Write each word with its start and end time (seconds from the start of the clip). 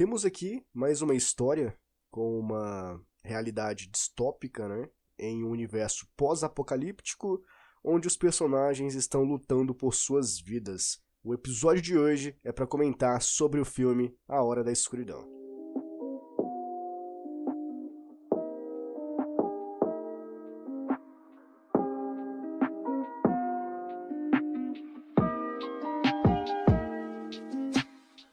temos 0.00 0.24
aqui 0.24 0.64
mais 0.72 1.02
uma 1.02 1.14
história 1.14 1.76
com 2.10 2.38
uma 2.38 2.98
realidade 3.22 3.86
distópica, 3.86 4.66
né? 4.66 4.88
Em 5.18 5.44
um 5.44 5.50
universo 5.50 6.08
pós-apocalíptico, 6.16 7.44
onde 7.84 8.08
os 8.08 8.16
personagens 8.16 8.94
estão 8.94 9.24
lutando 9.24 9.74
por 9.74 9.94
suas 9.94 10.40
vidas. 10.40 11.02
O 11.22 11.34
episódio 11.34 11.82
de 11.82 11.98
hoje 11.98 12.34
é 12.42 12.50
para 12.50 12.66
comentar 12.66 13.20
sobre 13.20 13.60
o 13.60 13.64
filme 13.66 14.16
A 14.26 14.42
Hora 14.42 14.64
da 14.64 14.72
Escuridão. 14.72 15.39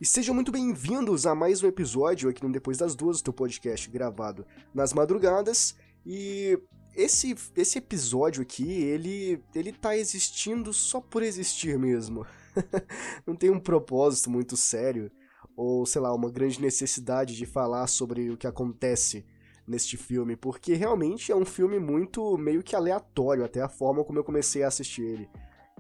Sejam 0.07 0.33
muito 0.33 0.53
bem-vindos 0.53 1.25
a 1.27 1.35
mais 1.35 1.61
um 1.61 1.67
episódio 1.67 2.29
aqui 2.29 2.41
no 2.41 2.49
Depois 2.49 2.77
das 2.77 2.95
Duas, 2.95 3.21
teu 3.21 3.33
podcast 3.33 3.89
gravado 3.89 4.45
nas 4.73 4.93
madrugadas. 4.93 5.75
E 6.05 6.57
esse, 6.95 7.35
esse 7.57 7.77
episódio 7.77 8.41
aqui, 8.41 8.71
ele, 8.71 9.43
ele 9.53 9.73
tá 9.73 9.97
existindo 9.97 10.71
só 10.71 11.01
por 11.01 11.21
existir 11.21 11.77
mesmo. 11.77 12.25
Não 13.27 13.35
tem 13.35 13.49
um 13.49 13.59
propósito 13.59 14.29
muito 14.29 14.55
sério, 14.55 15.11
ou 15.57 15.85
sei 15.85 16.01
lá, 16.01 16.15
uma 16.15 16.31
grande 16.31 16.61
necessidade 16.61 17.35
de 17.35 17.45
falar 17.45 17.85
sobre 17.87 18.29
o 18.29 18.37
que 18.37 18.47
acontece 18.47 19.25
neste 19.67 19.97
filme, 19.97 20.37
porque 20.37 20.73
realmente 20.73 21.33
é 21.33 21.35
um 21.35 21.45
filme 21.45 21.79
muito 21.79 22.37
meio 22.37 22.63
que 22.63 22.77
aleatório, 22.77 23.43
até 23.43 23.61
a 23.61 23.67
forma 23.67 24.05
como 24.05 24.17
eu 24.17 24.23
comecei 24.23 24.63
a 24.63 24.69
assistir 24.69 25.01
ele. 25.01 25.29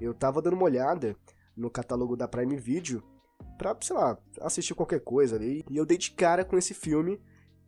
Eu 0.01 0.13
tava 0.13 0.41
dando 0.41 0.55
uma 0.55 0.65
olhada 0.65 1.15
no 1.55 1.69
catálogo 1.69 2.17
da 2.17 2.27
Prime 2.27 2.57
Video 2.57 3.01
pra, 3.57 3.75
sei 3.81 3.95
lá, 3.95 4.17
assistir 4.41 4.75
qualquer 4.75 5.01
coisa 5.01 5.35
ali. 5.35 5.63
E 5.69 5.77
eu 5.77 5.85
dei 5.85 5.97
de 5.97 6.11
cara 6.11 6.45
com 6.45 6.57
esse 6.57 6.73
filme 6.73 7.19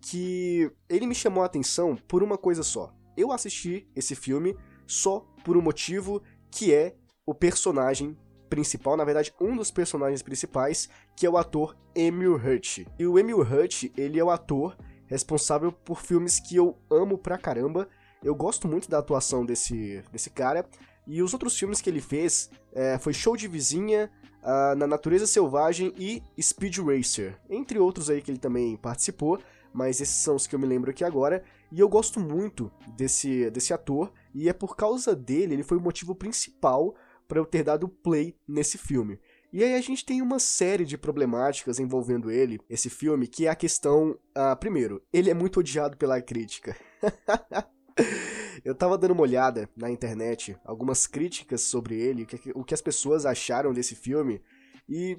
que 0.01 0.71
ele 0.87 1.07
me 1.07 1.15
chamou 1.15 1.43
a 1.43 1.45
atenção 1.45 1.95
por 2.07 2.23
uma 2.23 2.37
coisa 2.37 2.63
só. 2.63 2.93
Eu 3.17 3.31
assisti 3.31 3.87
esse 3.95 4.15
filme 4.15 4.55
só 4.87 5.19
por 5.43 5.57
um 5.57 5.61
motivo 5.61 6.21
que 6.51 6.73
é 6.73 6.95
o 7.25 7.33
personagem 7.33 8.17
principal, 8.49 8.97
na 8.97 9.03
verdade, 9.03 9.33
um 9.39 9.55
dos 9.55 9.69
personagens 9.69 10.23
principais, 10.23 10.89
que 11.15 11.25
é 11.25 11.29
o 11.29 11.37
ator 11.37 11.77
Emil 11.93 12.35
Hurt. 12.35 12.79
E 12.97 13.05
o 13.05 13.19
Emil 13.19 13.41
Hurt, 13.41 13.91
ele 13.95 14.19
é 14.19 14.23
o 14.23 14.31
ator 14.31 14.75
responsável 15.05 15.71
por 15.71 16.01
filmes 16.01 16.39
que 16.39 16.55
eu 16.55 16.77
amo 16.89 17.17
pra 17.17 17.37
caramba. 17.37 17.87
Eu 18.23 18.33
gosto 18.35 18.67
muito 18.67 18.89
da 18.89 18.99
atuação 18.99 19.45
desse, 19.45 20.03
desse 20.11 20.29
cara. 20.29 20.65
E 21.05 21.21
os 21.21 21.33
outros 21.33 21.57
filmes 21.57 21.81
que 21.81 21.89
ele 21.89 22.01
fez 22.01 22.49
é, 22.73 22.97
foi 22.97 23.13
Show 23.13 23.35
de 23.35 23.47
Vizinha, 23.47 24.11
uh, 24.43 24.75
na 24.75 24.87
Natureza 24.87 25.27
Selvagem 25.27 25.93
e 25.97 26.21
Speed 26.41 26.77
Racer, 26.79 27.39
entre 27.49 27.79
outros 27.79 28.09
aí 28.09 28.21
que 28.21 28.31
ele 28.31 28.39
também 28.39 28.75
participou, 28.77 29.39
mas 29.73 30.01
esses 30.01 30.15
são 30.15 30.35
os 30.35 30.47
que 30.47 30.55
eu 30.55 30.59
me 30.59 30.65
lembro 30.65 30.89
aqui 30.89 31.03
agora, 31.03 31.43
e 31.71 31.79
eu 31.79 31.87
gosto 31.87 32.19
muito 32.19 32.71
desse, 32.95 33.49
desse 33.51 33.73
ator, 33.73 34.11
e 34.33 34.49
é 34.49 34.53
por 34.53 34.75
causa 34.75 35.15
dele, 35.15 35.53
ele 35.53 35.63
foi 35.63 35.77
o 35.77 35.81
motivo 35.81 36.15
principal 36.15 36.95
para 37.27 37.39
eu 37.39 37.45
ter 37.45 37.63
dado 37.63 37.87
play 37.87 38.35
nesse 38.47 38.77
filme. 38.77 39.19
E 39.51 39.63
aí 39.63 39.75
a 39.75 39.81
gente 39.81 40.05
tem 40.05 40.21
uma 40.21 40.39
série 40.39 40.85
de 40.85 40.97
problemáticas 40.97 41.79
envolvendo 41.79 42.29
ele, 42.29 42.59
esse 42.69 42.89
filme, 42.89 43.27
que 43.27 43.47
é 43.47 43.49
a 43.49 43.55
questão, 43.55 44.11
uh, 44.37 44.55
primeiro, 44.59 45.01
ele 45.11 45.29
é 45.29 45.33
muito 45.33 45.59
odiado 45.59 45.97
pela 45.97 46.21
crítica. 46.21 46.75
Eu 48.63 48.75
tava 48.75 48.97
dando 48.97 49.11
uma 49.11 49.21
olhada 49.21 49.69
na 49.75 49.89
internet, 49.89 50.57
algumas 50.65 51.07
críticas 51.07 51.61
sobre 51.61 51.99
ele, 51.99 52.27
o 52.55 52.63
que 52.63 52.73
as 52.73 52.81
pessoas 52.81 53.25
acharam 53.25 53.73
desse 53.73 53.95
filme, 53.95 54.41
e 54.87 55.17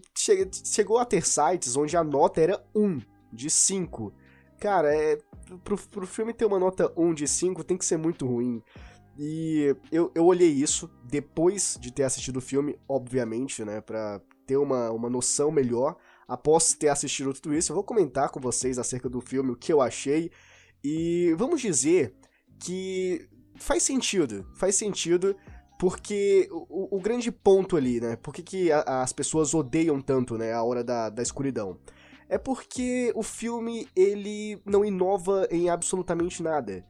chegou 0.65 0.99
a 0.99 1.05
ter 1.05 1.25
sites 1.25 1.77
onde 1.77 1.97
a 1.97 2.03
nota 2.03 2.41
era 2.41 2.65
1 2.75 3.01
de 3.33 3.49
5. 3.49 4.13
Cara, 4.59 4.93
é, 4.95 5.19
pro, 5.65 5.79
pro 5.89 6.07
filme 6.07 6.35
ter 6.35 6.45
uma 6.45 6.59
nota 6.59 6.93
1 6.97 7.15
de 7.15 7.29
5 7.29 7.65
tem 7.65 7.77
que 7.77 7.85
ser 7.85 7.97
muito 7.97 8.27
ruim. 8.27 8.63
E 9.17 9.75
eu, 9.93 10.11
eu 10.15 10.25
olhei 10.25 10.49
isso 10.49 10.91
depois 11.05 11.79
de 11.81 11.93
ter 11.93 12.05
assistido 12.05 12.39
o 12.39 12.41
filme, 12.41 12.79
obviamente, 12.89 13.65
né, 13.65 13.81
pra 13.81 14.21
ter 14.47 14.57
uma, 14.57 14.91
uma 14.91 15.09
noção 15.09 15.51
melhor. 15.51 15.97
Após 16.27 16.75
ter 16.75 16.89
assistido 16.89 17.33
tudo 17.33 17.55
isso, 17.55 17.71
eu 17.71 17.75
vou 17.75 17.85
comentar 17.85 18.31
com 18.31 18.41
vocês 18.41 18.79
acerca 18.79 19.09
do 19.09 19.21
filme, 19.21 19.51
o 19.51 19.57
que 19.57 19.73
eu 19.73 19.81
achei. 19.81 20.31
E 20.83 21.35
vamos 21.37 21.61
dizer 21.61 22.15
que 22.59 23.29
faz 23.61 23.83
sentido, 23.83 24.47
faz 24.55 24.75
sentido, 24.75 25.37
porque 25.79 26.49
o, 26.51 26.97
o 26.97 27.01
grande 27.01 27.31
ponto 27.31 27.77
ali, 27.77 28.01
né? 28.01 28.17
Por 28.17 28.35
que, 28.35 28.43
que 28.43 28.73
a, 28.73 29.03
as 29.03 29.13
pessoas 29.13 29.55
odeiam 29.55 30.01
tanto, 30.01 30.37
né, 30.37 30.53
a 30.53 30.63
Hora 30.63 30.83
da, 30.83 31.09
da 31.09 31.23
Escuridão? 31.23 31.79
É 32.29 32.39
porque 32.39 33.13
o 33.15 33.23
filme, 33.23 33.89
ele 33.95 34.61
não 34.65 34.85
inova 34.85 35.47
em 35.51 35.69
absolutamente 35.69 36.43
nada. 36.43 36.85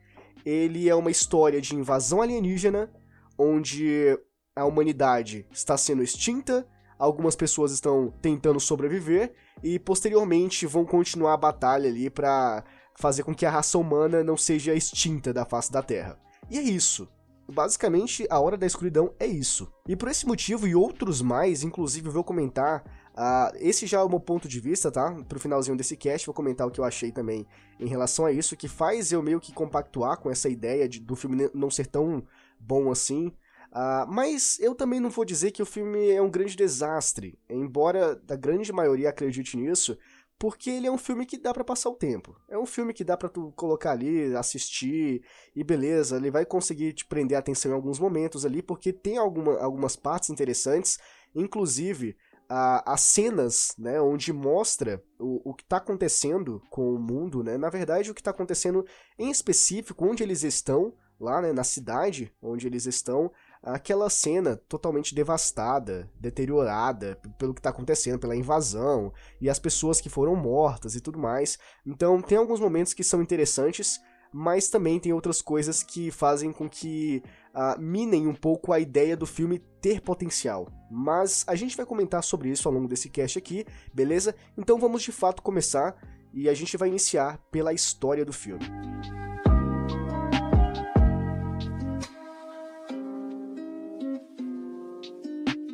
Ele 0.45 0.89
é 0.89 0.95
uma 0.95 1.11
história 1.11 1.61
de 1.61 1.75
invasão 1.75 2.21
alienígena, 2.23 2.91
onde 3.39 4.19
a 4.55 4.65
humanidade 4.65 5.47
está 5.51 5.77
sendo 5.77 6.03
extinta, 6.03 6.67
algumas 6.99 7.35
pessoas 7.35 7.73
estão 7.73 8.13
tentando 8.21 8.61
sobreviver, 8.61 9.33
e 9.63 9.79
posteriormente 9.79 10.67
vão 10.67 10.85
continuar 10.85 11.35
a 11.35 11.39
batalha 11.39 11.89
ali 11.89 12.11
para 12.11 12.65
fazer 12.97 13.23
com 13.23 13.35
que 13.35 13.47
a 13.47 13.51
raça 13.51 13.79
humana 13.79 14.23
não 14.23 14.37
seja 14.37 14.75
extinta 14.75 15.33
da 15.33 15.45
face 15.45 15.73
da 15.73 15.83
Terra. 15.83 16.19
E 16.51 16.59
é 16.59 16.63
isso. 16.63 17.09
Basicamente, 17.49 18.27
a 18.31 18.39
Hora 18.39 18.57
da 18.57 18.67
Escuridão 18.67 19.13
é 19.19 19.27
isso. 19.27 19.73
E 19.89 19.97
por 19.97 20.09
esse 20.09 20.27
motivo 20.27 20.67
e 20.67 20.75
outros 20.75 21.23
mais, 21.23 21.63
inclusive 21.63 22.09
eu 22.09 22.13
vou 22.13 22.25
comentar 22.25 22.85
Uh, 23.21 23.53
esse 23.59 23.87
já 23.87 23.99
é 23.99 24.03
o 24.03 24.09
meu 24.09 24.21
ponto 24.21 24.49
de 24.49 24.61
vista, 24.61 24.91
tá? 24.91 25.13
Pro 25.29 25.41
finalzinho 25.41 25.77
desse 25.77 25.97
cast, 25.97 26.27
vou 26.27 26.35
comentar 26.35 26.67
o 26.67 26.71
que 26.71 26.81
eu 26.81 26.85
achei 26.85 27.11
também 27.11 27.47
em 27.79 27.87
relação 27.87 28.25
a 28.25 28.33
isso, 28.33 28.57
que 28.57 28.69
faz 28.69 29.13
eu 29.13 29.23
meio 29.23 29.41
que 29.41 29.53
compactuar 29.53 30.19
com 30.19 30.31
essa 30.31 30.49
ideia 30.49 30.89
de, 30.89 31.01
do 31.01 31.17
filme 31.17 31.51
não 31.53 31.71
ser 31.71 31.87
tão 31.87 32.25
bom 32.59 32.91
assim. 32.91 33.27
Uh, 33.73 34.07
mas 34.09 34.59
eu 34.59 34.75
também 34.75 35.01
não 35.01 35.11
vou 35.11 35.25
dizer 35.25 35.51
que 35.51 35.63
o 35.63 35.67
filme 35.67 36.11
é 36.11 36.23
um 36.23 36.31
grande 36.31 36.57
desastre, 36.57 37.39
embora 37.49 38.21
a 38.29 38.37
grande 38.37 38.73
maioria 38.73 39.11
acredite 39.11 39.57
nisso, 39.57 39.99
porque 40.41 40.71
ele 40.71 40.87
é 40.87 40.91
um 40.91 40.97
filme 40.97 41.27
que 41.27 41.37
dá 41.37 41.53
para 41.53 41.63
passar 41.63 41.91
o 41.91 41.95
tempo. 41.95 42.35
É 42.49 42.57
um 42.57 42.65
filme 42.65 42.95
que 42.95 43.05
dá 43.05 43.15
para 43.15 43.29
tu 43.29 43.53
colocar 43.55 43.91
ali, 43.91 44.35
assistir 44.35 45.23
e 45.55 45.63
beleza, 45.63 46.17
ele 46.17 46.31
vai 46.31 46.47
conseguir 46.47 46.95
te 46.95 47.05
prender 47.05 47.37
a 47.37 47.41
atenção 47.41 47.71
em 47.71 47.75
alguns 47.75 47.99
momentos 47.99 48.47
ali, 48.47 48.63
porque 48.63 48.91
tem 48.91 49.19
alguma, 49.19 49.61
algumas 49.61 49.97
partes 49.97 50.31
interessantes, 50.31 50.99
inclusive 51.35 52.17
a, 52.49 52.95
as 52.95 53.03
cenas, 53.03 53.75
né, 53.79 54.01
onde 54.01 54.33
mostra 54.33 55.05
o, 55.19 55.51
o 55.51 55.55
que 55.55 55.63
está 55.63 55.77
acontecendo 55.77 56.63
com 56.71 56.95
o 56.95 56.99
mundo, 56.99 57.45
né, 57.45 57.59
na 57.59 57.69
verdade 57.69 58.11
o 58.11 58.15
que 58.15 58.23
está 58.23 58.31
acontecendo 58.31 58.87
em 59.19 59.31
específico, 59.31 60.07
onde 60.07 60.23
eles 60.23 60.43
estão, 60.43 60.95
lá 61.21 61.43
né, 61.43 61.53
na 61.53 61.65
cidade 61.65 62.35
onde 62.41 62.67
eles 62.67 62.87
estão, 62.87 63.31
aquela 63.63 64.09
cena 64.09 64.57
totalmente 64.57 65.15
devastada, 65.15 66.11
deteriorada 66.19 67.21
pelo 67.39 67.53
que 67.53 67.61
está 67.61 67.71
acontecendo, 67.71 68.19
pela 68.19 68.37
invasão 68.37 69.13
e 69.41 69.51
as 69.51 69.59
pessoas 69.59 70.01
que 70.01 70.09
foram 70.09 70.35
mortas 70.35 70.95
e 70.95 71.01
tudo 71.01 71.19
mais. 71.19 71.59
Então 71.85 72.21
tem 72.23 72.39
alguns 72.39 72.61
momentos 72.61 72.95
que 72.95 73.05
são 73.05 73.21
interessantes, 73.21 74.01
mas 74.33 74.69
também 74.69 74.99
tem 74.99 75.13
outras 75.13 75.43
coisas 75.43 75.83
que 75.83 76.11
fazem 76.11 76.53
com 76.53 76.69
que 76.69 77.23
uh, 77.55 77.81
minem 77.81 78.27
um 78.27 78.35
pouco 78.35 78.73
a 78.73 78.81
ideia 78.81 79.17
do 79.17 79.27
filme 79.27 79.59
ter 79.81 80.01
potencial. 80.01 80.69
Mas 80.91 81.45
a 81.47 81.55
gente 81.55 81.77
vai 81.77 81.85
comentar 81.85 82.23
sobre 82.23 82.49
isso 82.49 82.67
ao 82.69 82.75
longo 82.75 82.89
desse 82.89 83.11
cast 83.11 83.39
aqui, 83.39 83.67
beleza? 83.93 84.35
Então 84.57 84.79
vamos 84.79 85.03
de 85.03 85.13
fato 85.13 85.43
começar 85.43 85.97
e 86.33 86.49
a 86.49 86.55
gente 86.55 86.77
vai 86.77 86.89
iniciar 86.89 87.39
pela 87.51 87.73
história 87.73 88.25
do 88.25 88.33
filme. 88.33 88.65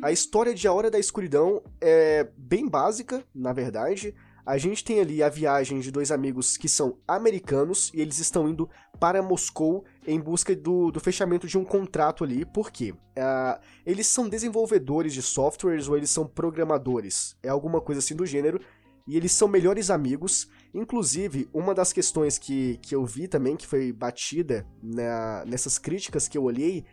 A 0.07 0.11
história 0.13 0.55
de 0.55 0.65
A 0.69 0.71
Hora 0.71 0.89
da 0.89 0.97
Escuridão 0.97 1.61
é 1.81 2.29
bem 2.37 2.65
básica, 2.65 3.25
na 3.35 3.51
verdade. 3.51 4.15
A 4.45 4.57
gente 4.57 4.81
tem 4.81 5.01
ali 5.01 5.21
a 5.21 5.27
viagem 5.27 5.81
de 5.81 5.91
dois 5.91 6.13
amigos 6.13 6.55
que 6.55 6.69
são 6.69 6.97
americanos 7.05 7.91
e 7.93 7.99
eles 7.99 8.17
estão 8.17 8.47
indo 8.47 8.69
para 9.01 9.21
Moscou 9.21 9.83
em 10.07 10.17
busca 10.17 10.55
do, 10.55 10.91
do 10.91 11.01
fechamento 11.01 11.45
de 11.45 11.57
um 11.57 11.65
contrato 11.65 12.23
ali. 12.23 12.45
Por 12.45 12.71
quê? 12.71 12.93
Uh, 12.93 13.61
eles 13.85 14.07
são 14.07 14.29
desenvolvedores 14.29 15.13
de 15.13 15.21
softwares 15.21 15.89
ou 15.89 15.97
eles 15.97 16.09
são 16.09 16.25
programadores? 16.25 17.35
É 17.43 17.49
alguma 17.49 17.81
coisa 17.81 17.99
assim 17.99 18.15
do 18.15 18.25
gênero. 18.25 18.61
E 19.05 19.17
eles 19.17 19.33
são 19.33 19.49
melhores 19.49 19.89
amigos. 19.89 20.47
Inclusive, 20.73 21.49
uma 21.53 21.75
das 21.75 21.91
questões 21.91 22.37
que, 22.37 22.77
que 22.81 22.95
eu 22.95 23.05
vi 23.05 23.27
também, 23.27 23.57
que 23.57 23.67
foi 23.67 23.91
batida 23.91 24.65
na, 24.81 25.43
nessas 25.45 25.77
críticas 25.77 26.29
que 26.29 26.37
eu 26.37 26.43
olhei, 26.43 26.85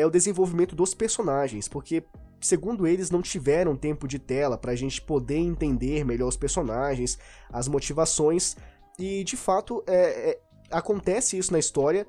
é 0.00 0.06
o 0.06 0.10
desenvolvimento 0.10 0.74
dos 0.74 0.94
personagens. 0.94 1.68
Porque 1.68 2.04
segundo 2.40 2.86
eles, 2.86 3.10
não 3.10 3.20
tiveram 3.20 3.76
tempo 3.76 4.08
de 4.08 4.18
tela 4.18 4.56
para 4.56 4.72
a 4.72 4.76
gente 4.76 5.00
poder 5.00 5.36
entender 5.36 6.04
melhor 6.04 6.28
os 6.28 6.36
personagens, 6.36 7.18
as 7.52 7.68
motivações, 7.68 8.56
e 8.98 9.22
de 9.24 9.36
fato 9.36 9.82
é, 9.86 10.30
é, 10.30 10.40
acontece 10.70 11.36
isso 11.36 11.52
na 11.52 11.58
história, 11.58 12.06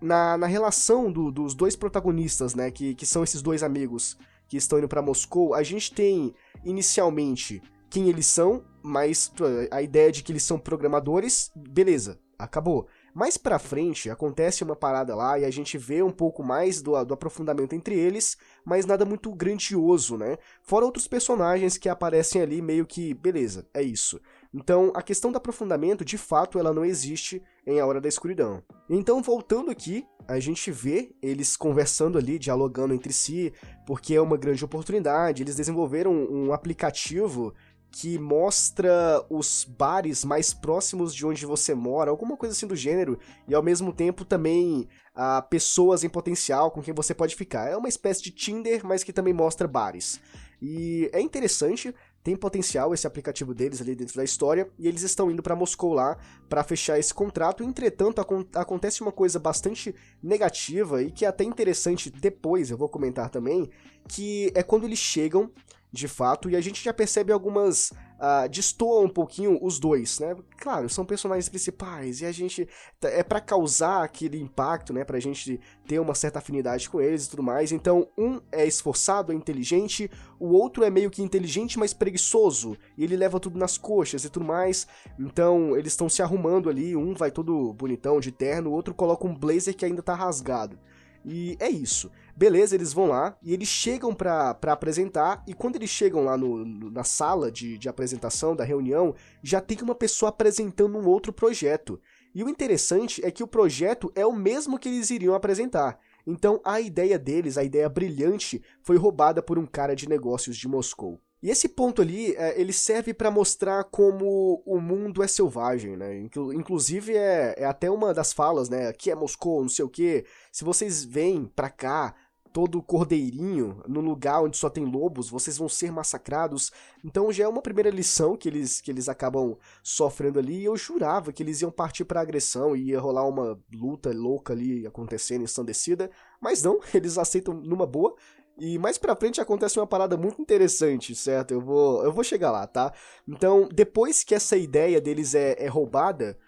na, 0.00 0.36
na 0.36 0.46
relação 0.46 1.10
do, 1.10 1.30
dos 1.30 1.54
dois 1.54 1.74
protagonistas, 1.74 2.54
né, 2.54 2.70
que, 2.70 2.94
que 2.94 3.06
são 3.06 3.24
esses 3.24 3.42
dois 3.42 3.62
amigos 3.62 4.16
que 4.48 4.56
estão 4.56 4.78
indo 4.78 4.88
para 4.88 5.02
Moscou. 5.02 5.54
A 5.54 5.62
gente 5.62 5.92
tem 5.92 6.34
inicialmente 6.64 7.62
quem 7.90 8.08
eles 8.08 8.26
são, 8.26 8.64
mas 8.82 9.32
a 9.70 9.82
ideia 9.82 10.12
de 10.12 10.22
que 10.22 10.30
eles 10.30 10.42
são 10.42 10.58
programadores, 10.58 11.50
beleza, 11.56 12.20
acabou. 12.38 12.86
Mais 13.16 13.38
pra 13.38 13.58
frente, 13.58 14.10
acontece 14.10 14.62
uma 14.62 14.76
parada 14.76 15.14
lá 15.14 15.38
e 15.38 15.46
a 15.46 15.50
gente 15.50 15.78
vê 15.78 16.02
um 16.02 16.10
pouco 16.10 16.42
mais 16.42 16.82
do, 16.82 17.02
do, 17.02 17.14
aprofundamento 17.14 17.72
entre 17.72 17.98
eles, 17.98 18.36
mas 18.62 18.84
nada 18.84 19.06
muito 19.06 19.34
grandioso, 19.34 20.18
né? 20.18 20.36
Fora 20.62 20.84
outros 20.84 21.08
personagens 21.08 21.78
que 21.78 21.88
aparecem 21.88 22.42
ali 22.42 22.60
meio 22.60 22.84
que, 22.84 23.14
beleza, 23.14 23.66
é 23.72 23.80
isso. 23.80 24.20
Então, 24.52 24.92
a 24.94 25.00
questão 25.00 25.32
do 25.32 25.38
aprofundamento, 25.38 26.04
de 26.04 26.18
fato, 26.18 26.58
ela 26.58 26.74
não 26.74 26.84
existe 26.84 27.42
em 27.66 27.80
A 27.80 27.86
Hora 27.86 28.02
da 28.02 28.08
Escuridão. 28.08 28.62
Então, 28.86 29.22
voltando 29.22 29.70
aqui, 29.70 30.06
a 30.28 30.38
gente 30.38 30.70
vê 30.70 31.14
eles 31.22 31.56
conversando 31.56 32.18
ali, 32.18 32.38
dialogando 32.38 32.92
entre 32.92 33.14
si, 33.14 33.50
porque 33.86 34.14
é 34.14 34.20
uma 34.20 34.36
grande 34.36 34.62
oportunidade. 34.62 35.42
Eles 35.42 35.56
desenvolveram 35.56 36.12
um 36.12 36.52
aplicativo 36.52 37.54
que 37.90 38.18
mostra 38.18 39.24
os 39.30 39.64
bares 39.64 40.24
mais 40.24 40.52
próximos 40.52 41.14
de 41.14 41.24
onde 41.24 41.46
você 41.46 41.74
mora, 41.74 42.10
alguma 42.10 42.36
coisa 42.36 42.54
assim 42.54 42.66
do 42.66 42.76
gênero, 42.76 43.18
e 43.48 43.54
ao 43.54 43.62
mesmo 43.62 43.92
tempo 43.92 44.24
também 44.24 44.88
a 45.14 45.40
pessoas 45.40 46.04
em 46.04 46.08
potencial 46.08 46.70
com 46.70 46.82
quem 46.82 46.92
você 46.92 47.14
pode 47.14 47.34
ficar. 47.34 47.70
É 47.70 47.76
uma 47.76 47.88
espécie 47.88 48.22
de 48.22 48.30
Tinder, 48.30 48.84
mas 48.84 49.02
que 49.02 49.12
também 49.12 49.32
mostra 49.32 49.66
bares. 49.66 50.20
E 50.60 51.08
é 51.12 51.20
interessante, 51.20 51.94
tem 52.22 52.36
potencial 52.36 52.92
esse 52.92 53.06
aplicativo 53.06 53.54
deles 53.54 53.80
ali 53.80 53.94
dentro 53.94 54.16
da 54.16 54.24
história, 54.24 54.70
e 54.78 54.88
eles 54.88 55.02
estão 55.02 55.30
indo 55.30 55.42
para 55.42 55.56
Moscou 55.56 55.94
lá 55.94 56.18
para 56.48 56.64
fechar 56.64 56.98
esse 56.98 57.14
contrato. 57.14 57.62
Entretanto, 57.62 58.20
acontece 58.54 59.00
uma 59.00 59.12
coisa 59.12 59.38
bastante 59.38 59.94
negativa 60.22 61.02
e 61.02 61.10
que 61.10 61.24
é 61.24 61.28
até 61.28 61.44
interessante 61.44 62.10
depois, 62.10 62.70
eu 62.70 62.76
vou 62.76 62.88
comentar 62.88 63.30
também, 63.30 63.70
que 64.08 64.50
é 64.54 64.62
quando 64.62 64.84
eles 64.84 64.98
chegam 64.98 65.50
de 65.92 66.08
fato, 66.08 66.50
e 66.50 66.56
a 66.56 66.60
gente 66.60 66.82
já 66.82 66.92
percebe 66.92 67.32
algumas. 67.32 67.90
Uh, 68.16 69.04
um 69.04 69.08
pouquinho 69.10 69.58
os 69.62 69.78
dois, 69.78 70.18
né? 70.20 70.34
Claro, 70.58 70.88
são 70.88 71.04
personagens 71.04 71.50
principais 71.50 72.22
e 72.22 72.26
a 72.26 72.32
gente. 72.32 72.66
É 73.02 73.22
para 73.22 73.40
causar 73.40 74.02
aquele 74.02 74.40
impacto, 74.40 74.92
né? 74.92 75.04
Pra 75.04 75.20
gente 75.20 75.60
ter 75.86 75.98
uma 75.98 76.14
certa 76.14 76.38
afinidade 76.38 76.88
com 76.88 77.00
eles 77.00 77.26
e 77.26 77.30
tudo 77.30 77.42
mais. 77.42 77.72
Então, 77.72 78.08
um 78.16 78.40
é 78.50 78.66
esforçado, 78.66 79.32
é 79.32 79.34
inteligente, 79.34 80.10
o 80.40 80.48
outro 80.48 80.82
é 80.82 80.88
meio 80.88 81.10
que 81.10 81.22
inteligente, 81.22 81.78
mas 81.78 81.92
preguiçoso, 81.92 82.76
e 82.96 83.04
ele 83.04 83.16
leva 83.16 83.38
tudo 83.38 83.58
nas 83.58 83.76
coxas 83.76 84.24
e 84.24 84.30
tudo 84.30 84.46
mais. 84.46 84.86
Então, 85.18 85.76
eles 85.76 85.92
estão 85.92 86.08
se 86.08 86.22
arrumando 86.22 86.70
ali, 86.70 86.96
um 86.96 87.14
vai 87.14 87.30
todo 87.30 87.74
bonitão 87.74 88.18
de 88.18 88.32
terno, 88.32 88.70
o 88.70 88.72
outro 88.72 88.94
coloca 88.94 89.26
um 89.26 89.34
blazer 89.34 89.76
que 89.76 89.84
ainda 89.84 90.02
tá 90.02 90.14
rasgado. 90.14 90.78
E 91.26 91.56
é 91.58 91.68
isso. 91.68 92.10
Beleza, 92.36 92.74
eles 92.74 92.92
vão 92.92 93.06
lá 93.06 93.34
e 93.42 93.54
eles 93.54 93.68
chegam 93.68 94.14
para 94.14 94.50
apresentar, 94.50 95.42
e 95.46 95.54
quando 95.54 95.76
eles 95.76 95.88
chegam 95.88 96.22
lá 96.22 96.36
no, 96.36 96.66
no, 96.66 96.90
na 96.90 97.02
sala 97.02 97.50
de, 97.50 97.78
de 97.78 97.88
apresentação, 97.88 98.54
da 98.54 98.62
reunião, 98.62 99.14
já 99.42 99.58
tem 99.58 99.78
uma 99.80 99.94
pessoa 99.94 100.28
apresentando 100.28 100.98
um 100.98 101.08
outro 101.08 101.32
projeto. 101.32 101.98
E 102.34 102.44
o 102.44 102.48
interessante 102.50 103.24
é 103.24 103.30
que 103.30 103.42
o 103.42 103.46
projeto 103.46 104.12
é 104.14 104.26
o 104.26 104.36
mesmo 104.36 104.78
que 104.78 104.90
eles 104.90 105.08
iriam 105.08 105.34
apresentar. 105.34 105.98
Então 106.26 106.60
a 106.62 106.78
ideia 106.78 107.18
deles, 107.18 107.56
a 107.56 107.64
ideia 107.64 107.88
brilhante, 107.88 108.62
foi 108.82 108.98
roubada 108.98 109.40
por 109.40 109.58
um 109.58 109.64
cara 109.64 109.96
de 109.96 110.06
negócios 110.06 110.58
de 110.58 110.68
Moscou. 110.68 111.18
E 111.42 111.50
esse 111.50 111.68
ponto 111.68 112.02
ali, 112.02 112.34
é, 112.36 112.60
ele 112.60 112.72
serve 112.72 113.14
para 113.14 113.30
mostrar 113.30 113.84
como 113.84 114.62
o 114.66 114.80
mundo 114.80 115.22
é 115.22 115.28
selvagem, 115.28 115.96
né? 115.96 116.18
Inclusive 116.18 117.14
é, 117.14 117.54
é 117.58 117.64
até 117.64 117.90
uma 117.90 118.12
das 118.12 118.32
falas, 118.32 118.68
né? 118.68 118.88
Aqui 118.88 119.10
é 119.10 119.14
Moscou, 119.14 119.62
não 119.62 119.68
sei 119.68 119.84
o 119.84 119.88
quê. 119.88 120.24
Se 120.50 120.64
vocês 120.64 121.04
vêm 121.04 121.44
pra 121.54 121.70
cá, 121.70 122.14
todo 122.56 122.82
cordeirinho, 122.82 123.82
no 123.86 124.00
lugar 124.00 124.42
onde 124.42 124.56
só 124.56 124.70
tem 124.70 124.82
lobos, 124.82 125.28
vocês 125.28 125.58
vão 125.58 125.68
ser 125.68 125.92
massacrados. 125.92 126.72
Então 127.04 127.30
já 127.30 127.44
é 127.44 127.48
uma 127.48 127.60
primeira 127.60 127.90
lição 127.90 128.34
que 128.34 128.48
eles, 128.48 128.80
que 128.80 128.90
eles 128.90 129.10
acabam 129.10 129.58
sofrendo 129.82 130.38
ali. 130.38 130.60
E 130.60 130.64
eu 130.64 130.74
jurava 130.74 131.34
que 131.34 131.42
eles 131.42 131.60
iam 131.60 131.70
partir 131.70 132.06
pra 132.06 132.22
agressão 132.22 132.74
e 132.74 132.92
ia 132.92 132.98
rolar 132.98 133.28
uma 133.28 133.60
luta 133.70 134.10
louca 134.10 134.54
ali 134.54 134.86
acontecendo, 134.86 135.42
ensandecida. 135.42 136.10
Mas 136.40 136.62
não, 136.62 136.80
eles 136.94 137.18
aceitam 137.18 137.52
numa 137.52 137.84
boa. 137.86 138.16
E 138.58 138.78
mais 138.78 138.96
pra 138.96 139.14
frente 139.14 139.38
acontece 139.38 139.78
uma 139.78 139.86
parada 139.86 140.16
muito 140.16 140.40
interessante, 140.40 141.14
certo? 141.14 141.50
Eu 141.50 141.60
vou, 141.60 142.02
eu 142.04 142.10
vou 142.10 142.24
chegar 142.24 142.50
lá, 142.50 142.66
tá? 142.66 142.90
Então, 143.28 143.68
depois 143.70 144.24
que 144.24 144.34
essa 144.34 144.56
ideia 144.56 144.98
deles 144.98 145.34
é, 145.34 145.62
é 145.62 145.68
roubada, 145.68 146.38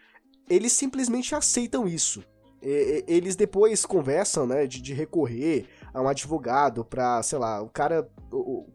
eles 0.49 0.73
simplesmente 0.73 1.35
aceitam 1.35 1.87
isso. 1.87 2.25
E, 2.63 3.05
eles 3.07 3.37
depois 3.37 3.85
conversam, 3.87 4.47
né, 4.47 4.67
de, 4.67 4.81
de, 4.81 4.93
recorrer 4.93 5.67
a 5.93 6.03
um 6.03 6.09
advogado 6.09 6.85
pra, 6.85 7.23
sei 7.23 7.39
lá, 7.39 7.63
o 7.63 7.69
cara 7.69 8.09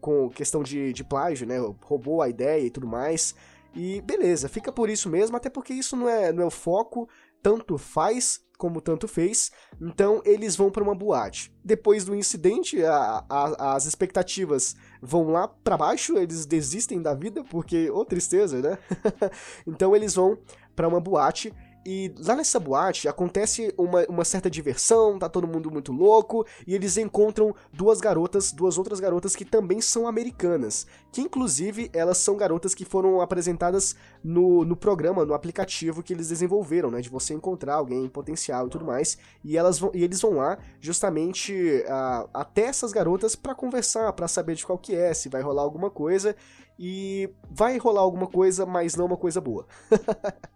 com 0.00 0.28
questão 0.30 0.62
de, 0.62 0.92
de 0.92 1.04
plágio, 1.04 1.46
né, 1.46 1.58
roubou 1.82 2.22
a 2.22 2.28
ideia 2.28 2.64
e 2.64 2.70
tudo 2.70 2.86
mais. 2.86 3.34
E 3.74 4.00
beleza, 4.02 4.48
fica 4.48 4.70
por 4.70 4.88
isso 4.88 5.08
mesmo, 5.08 5.36
até 5.36 5.50
porque 5.50 5.74
isso 5.74 5.96
não 5.96 6.08
é, 6.08 6.32
não 6.32 6.44
é 6.44 6.46
o 6.46 6.50
foco, 6.50 7.08
tanto 7.42 7.76
faz 7.76 8.44
como 8.56 8.80
tanto 8.80 9.08
fez, 9.08 9.50
então 9.80 10.22
eles 10.24 10.56
vão 10.56 10.70
para 10.70 10.82
uma 10.82 10.94
boate. 10.94 11.52
Depois 11.62 12.04
do 12.04 12.14
incidente, 12.14 12.82
a, 12.84 13.24
a, 13.28 13.74
as 13.74 13.84
expectativas 13.84 14.76
vão 15.02 15.30
lá 15.30 15.48
para 15.48 15.76
baixo, 15.76 16.16
eles 16.16 16.46
desistem 16.46 17.02
da 17.02 17.14
vida, 17.14 17.42
porque, 17.44 17.90
ô 17.90 17.98
oh, 17.98 18.04
tristeza, 18.04 18.62
né? 18.62 18.78
então 19.66 19.94
eles 19.94 20.14
vão 20.14 20.38
para 20.74 20.88
uma 20.88 21.00
boate 21.00 21.52
e 21.86 22.14
lá 22.18 22.34
nessa 22.34 22.58
boate 22.58 23.08
acontece 23.08 23.72
uma, 23.76 24.04
uma 24.08 24.24
certa 24.24 24.50
diversão, 24.50 25.18
tá 25.18 25.28
todo 25.28 25.46
mundo 25.46 25.70
muito 25.70 25.92
louco, 25.92 26.46
e 26.66 26.74
eles 26.74 26.96
encontram 26.96 27.54
duas 27.72 28.00
garotas, 28.00 28.52
duas 28.52 28.78
outras 28.78 29.00
garotas 29.00 29.36
que 29.36 29.44
também 29.44 29.80
são 29.80 30.06
americanas. 30.06 30.86
Que 31.12 31.20
inclusive 31.20 31.90
elas 31.92 32.18
são 32.18 32.36
garotas 32.36 32.74
que 32.74 32.84
foram 32.84 33.20
apresentadas 33.20 33.94
no, 34.22 34.64
no 34.64 34.76
programa, 34.76 35.24
no 35.24 35.34
aplicativo 35.34 36.02
que 36.02 36.12
eles 36.12 36.28
desenvolveram, 36.28 36.90
né? 36.90 37.00
De 37.00 37.08
você 37.08 37.34
encontrar 37.34 37.74
alguém 37.74 38.04
em 38.04 38.08
potencial 38.08 38.66
e 38.66 38.70
tudo 38.70 38.84
mais. 38.84 39.18
E, 39.44 39.56
elas 39.56 39.78
vão, 39.78 39.90
e 39.94 40.02
eles 40.02 40.20
vão 40.20 40.34
lá 40.34 40.58
justamente 40.80 41.52
uh, 41.86 42.28
até 42.32 42.62
essas 42.62 42.92
garotas 42.92 43.36
para 43.36 43.54
conversar, 43.54 44.12
para 44.14 44.26
saber 44.26 44.54
de 44.54 44.64
qual 44.64 44.78
que 44.78 44.94
é, 44.94 45.12
se 45.12 45.28
vai 45.28 45.42
rolar 45.42 45.62
alguma 45.62 45.90
coisa. 45.90 46.34
E 46.78 47.30
vai 47.50 47.78
rolar 47.78 48.00
alguma 48.00 48.26
coisa, 48.26 48.66
mas 48.66 48.96
não 48.96 49.06
uma 49.06 49.16
coisa 49.16 49.40
boa. 49.40 49.66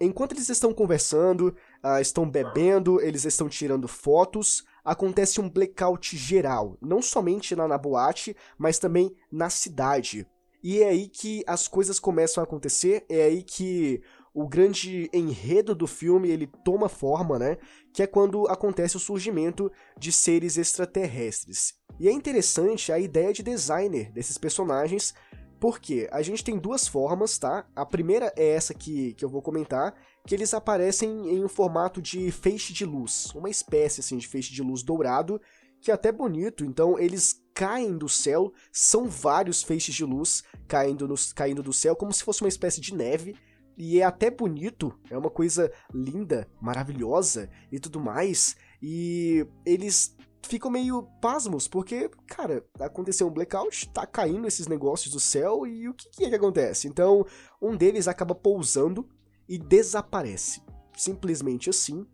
Enquanto 0.00 0.32
eles 0.32 0.48
estão 0.50 0.74
conversando, 0.74 1.56
uh, 1.82 2.00
estão 2.00 2.28
bebendo, 2.28 3.00
eles 3.00 3.24
estão 3.24 3.48
tirando 3.48 3.88
fotos, 3.88 4.64
acontece 4.84 5.40
um 5.40 5.48
blackout 5.48 6.16
geral, 6.16 6.76
não 6.82 7.00
somente 7.00 7.54
lá 7.54 7.66
na 7.66 7.78
boate, 7.78 8.36
mas 8.58 8.78
também 8.78 9.14
na 9.32 9.48
cidade. 9.48 10.26
E 10.62 10.82
é 10.82 10.88
aí 10.88 11.08
que 11.08 11.42
as 11.46 11.66
coisas 11.66 11.98
começam 11.98 12.42
a 12.42 12.44
acontecer, 12.44 13.06
é 13.08 13.24
aí 13.24 13.42
que 13.42 14.02
o 14.34 14.46
grande 14.46 15.08
enredo 15.14 15.74
do 15.74 15.86
filme 15.86 16.28
ele 16.28 16.46
toma 16.62 16.90
forma, 16.90 17.38
né? 17.38 17.56
Que 17.94 18.02
é 18.02 18.06
quando 18.06 18.46
acontece 18.48 18.94
o 18.94 19.00
surgimento 19.00 19.72
de 19.98 20.12
seres 20.12 20.58
extraterrestres. 20.58 21.74
E 21.98 22.06
é 22.06 22.12
interessante 22.12 22.92
a 22.92 22.98
ideia 22.98 23.32
de 23.32 23.42
designer 23.42 24.12
desses 24.12 24.36
personagens 24.36 25.14
porque 25.58 26.08
a 26.12 26.22
gente 26.22 26.44
tem 26.44 26.58
duas 26.58 26.86
formas, 26.86 27.38
tá? 27.38 27.66
A 27.74 27.84
primeira 27.84 28.32
é 28.36 28.48
essa 28.48 28.74
que, 28.74 29.14
que 29.14 29.24
eu 29.24 29.28
vou 29.28 29.42
comentar, 29.42 29.94
que 30.26 30.34
eles 30.34 30.52
aparecem 30.52 31.08
em 31.30 31.44
um 31.44 31.48
formato 31.48 32.00
de 32.02 32.30
feixe 32.30 32.72
de 32.72 32.84
luz, 32.84 33.32
uma 33.34 33.48
espécie 33.48 34.00
assim 34.00 34.18
de 34.18 34.28
feixe 34.28 34.52
de 34.52 34.62
luz 34.62 34.82
dourado, 34.82 35.40
que 35.80 35.90
é 35.90 35.94
até 35.94 36.10
bonito. 36.10 36.64
Então 36.64 36.98
eles 36.98 37.42
caem 37.54 37.96
do 37.96 38.08
céu, 38.08 38.52
são 38.72 39.08
vários 39.08 39.62
feixes 39.62 39.94
de 39.94 40.04
luz 40.04 40.42
caindo, 40.68 41.08
no, 41.08 41.14
caindo 41.34 41.62
do 41.62 41.72
céu, 41.72 41.96
como 41.96 42.12
se 42.12 42.24
fosse 42.24 42.42
uma 42.42 42.48
espécie 42.48 42.80
de 42.80 42.94
neve. 42.94 43.34
E 43.78 44.00
é 44.00 44.04
até 44.04 44.30
bonito, 44.30 44.98
é 45.10 45.18
uma 45.18 45.28
coisa 45.28 45.70
linda, 45.92 46.48
maravilhosa 46.60 47.50
e 47.70 47.78
tudo 47.78 48.00
mais. 48.00 48.56
E 48.82 49.46
eles 49.66 50.15
ficam 50.46 50.70
meio 50.70 51.02
pasmos, 51.20 51.68
porque, 51.68 52.10
cara, 52.26 52.64
aconteceu 52.80 53.26
um 53.26 53.30
blackout, 53.30 53.88
tá 53.90 54.06
caindo 54.06 54.46
esses 54.46 54.66
negócios 54.66 55.12
do 55.12 55.20
céu 55.20 55.66
e 55.66 55.88
o 55.88 55.94
que, 55.94 56.08
que 56.10 56.24
é 56.24 56.28
que 56.28 56.34
acontece? 56.34 56.88
Então, 56.88 57.24
um 57.60 57.76
deles 57.76 58.08
acaba 58.08 58.34
pousando 58.34 59.08
e 59.48 59.58
desaparece. 59.58 60.62
Simplesmente 60.96 61.68
assim. 61.68 62.06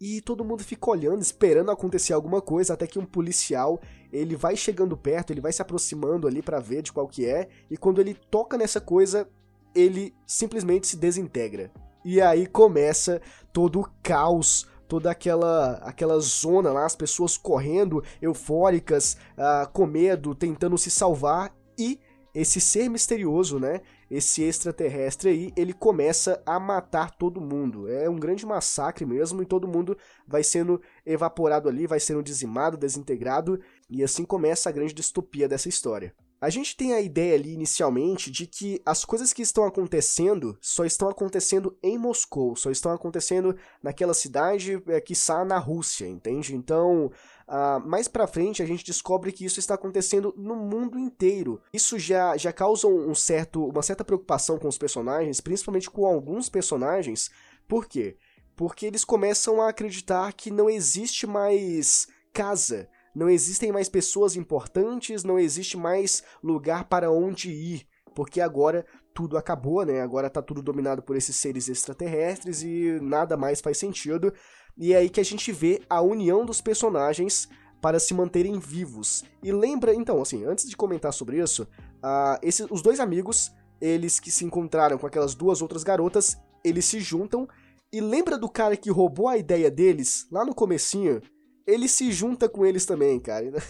E 0.00 0.20
todo 0.20 0.44
mundo 0.44 0.64
fica 0.64 0.90
olhando, 0.90 1.22
esperando 1.22 1.70
acontecer 1.70 2.12
alguma 2.12 2.40
coisa, 2.40 2.74
até 2.74 2.86
que 2.86 2.98
um 2.98 3.06
policial, 3.06 3.80
ele 4.12 4.34
vai 4.34 4.56
chegando 4.56 4.96
perto, 4.96 5.30
ele 5.32 5.40
vai 5.40 5.52
se 5.52 5.62
aproximando 5.62 6.26
ali 6.26 6.42
para 6.42 6.58
ver 6.58 6.82
de 6.82 6.92
qual 6.92 7.06
que 7.06 7.24
é, 7.24 7.48
e 7.70 7.76
quando 7.76 8.00
ele 8.00 8.14
toca 8.14 8.58
nessa 8.58 8.80
coisa, 8.80 9.28
ele 9.74 10.12
simplesmente 10.26 10.88
se 10.88 10.96
desintegra. 10.96 11.70
E 12.04 12.20
aí 12.20 12.46
começa 12.46 13.22
todo 13.52 13.80
o 13.80 13.88
caos 14.02 14.66
toda 14.92 15.10
aquela 15.10 15.76
aquela 15.76 16.20
zona 16.20 16.70
lá, 16.70 16.84
as 16.84 16.94
pessoas 16.94 17.38
correndo, 17.38 18.04
eufóricas, 18.20 19.16
uh, 19.38 19.66
com 19.72 19.86
medo, 19.86 20.34
tentando 20.34 20.76
se 20.76 20.90
salvar 20.90 21.56
e 21.78 21.98
esse 22.34 22.60
ser 22.60 22.90
misterioso, 22.90 23.58
né? 23.58 23.80
Esse 24.10 24.42
extraterrestre 24.42 25.30
aí, 25.30 25.52
ele 25.56 25.72
começa 25.72 26.42
a 26.44 26.60
matar 26.60 27.10
todo 27.10 27.40
mundo. 27.40 27.88
É 27.88 28.06
um 28.06 28.18
grande 28.18 28.44
massacre 28.44 29.06
mesmo 29.06 29.42
e 29.42 29.46
todo 29.46 29.66
mundo 29.66 29.96
vai 30.28 30.44
sendo 30.44 30.78
evaporado 31.06 31.70
ali, 31.70 31.86
vai 31.86 31.98
sendo 31.98 32.22
dizimado, 32.22 32.76
desintegrado 32.76 33.58
e 33.88 34.04
assim 34.04 34.26
começa 34.26 34.68
a 34.68 34.72
grande 34.72 34.92
distopia 34.92 35.48
dessa 35.48 35.70
história. 35.70 36.14
A 36.42 36.50
gente 36.50 36.76
tem 36.76 36.92
a 36.92 37.00
ideia 37.00 37.36
ali 37.36 37.52
inicialmente 37.52 38.28
de 38.28 38.48
que 38.48 38.82
as 38.84 39.04
coisas 39.04 39.32
que 39.32 39.42
estão 39.42 39.64
acontecendo 39.64 40.58
só 40.60 40.84
estão 40.84 41.08
acontecendo 41.08 41.78
em 41.80 41.96
Moscou, 41.96 42.56
só 42.56 42.68
estão 42.68 42.90
acontecendo 42.90 43.56
naquela 43.80 44.12
cidade 44.12 44.82
é, 44.88 45.00
que 45.00 45.12
está 45.12 45.44
na 45.44 45.56
Rússia, 45.56 46.04
entende? 46.04 46.56
Então, 46.56 47.12
uh, 47.46 47.88
mais 47.88 48.08
pra 48.08 48.26
frente 48.26 48.60
a 48.60 48.66
gente 48.66 48.84
descobre 48.84 49.30
que 49.30 49.44
isso 49.44 49.60
está 49.60 49.74
acontecendo 49.74 50.34
no 50.36 50.56
mundo 50.56 50.98
inteiro. 50.98 51.62
Isso 51.72 51.96
já, 51.96 52.36
já 52.36 52.52
causa 52.52 52.88
um 52.88 53.14
certo, 53.14 53.64
uma 53.64 53.80
certa 53.80 54.04
preocupação 54.04 54.58
com 54.58 54.66
os 54.66 54.76
personagens, 54.76 55.40
principalmente 55.40 55.88
com 55.88 56.04
alguns 56.06 56.48
personagens. 56.48 57.30
Por 57.68 57.86
quê? 57.86 58.16
Porque 58.56 58.86
eles 58.86 59.04
começam 59.04 59.62
a 59.62 59.68
acreditar 59.68 60.32
que 60.32 60.50
não 60.50 60.68
existe 60.68 61.24
mais 61.24 62.08
casa 62.32 62.88
não 63.14 63.28
existem 63.28 63.70
mais 63.70 63.88
pessoas 63.88 64.36
importantes, 64.36 65.24
não 65.24 65.38
existe 65.38 65.76
mais 65.76 66.22
lugar 66.42 66.84
para 66.84 67.10
onde 67.10 67.50
ir, 67.50 67.86
porque 68.14 68.40
agora 68.40 68.86
tudo 69.14 69.36
acabou, 69.36 69.84
né? 69.84 70.00
Agora 70.00 70.30
tá 70.30 70.40
tudo 70.40 70.62
dominado 70.62 71.02
por 71.02 71.16
esses 71.16 71.36
seres 71.36 71.68
extraterrestres 71.68 72.62
e 72.62 72.98
nada 73.02 73.36
mais 73.36 73.60
faz 73.60 73.78
sentido. 73.78 74.32
E 74.76 74.94
é 74.94 74.98
aí 74.98 75.10
que 75.10 75.20
a 75.20 75.24
gente 75.24 75.52
vê 75.52 75.82
a 75.88 76.00
união 76.00 76.44
dos 76.44 76.60
personagens 76.60 77.48
para 77.80 77.98
se 77.98 78.14
manterem 78.14 78.58
vivos. 78.58 79.24
E 79.42 79.52
lembra, 79.52 79.94
então, 79.94 80.22
assim, 80.22 80.44
antes 80.44 80.68
de 80.68 80.76
comentar 80.76 81.12
sobre 81.12 81.42
isso, 81.42 81.66
uh, 82.02 82.70
os 82.70 82.80
dois 82.80 83.00
amigos, 83.00 83.52
eles 83.80 84.20
que 84.20 84.30
se 84.30 84.44
encontraram 84.44 84.96
com 84.96 85.06
aquelas 85.06 85.34
duas 85.34 85.60
outras 85.60 85.82
garotas, 85.82 86.38
eles 86.64 86.84
se 86.84 87.00
juntam 87.00 87.48
e 87.92 88.00
lembra 88.00 88.38
do 88.38 88.48
cara 88.48 88.76
que 88.76 88.90
roubou 88.90 89.28
a 89.28 89.36
ideia 89.36 89.70
deles 89.70 90.26
lá 90.30 90.44
no 90.44 90.54
comecinho 90.54 91.20
ele 91.66 91.88
se 91.88 92.10
junta 92.12 92.48
com 92.48 92.64
eles 92.64 92.84
também, 92.84 93.18
cara. 93.20 93.50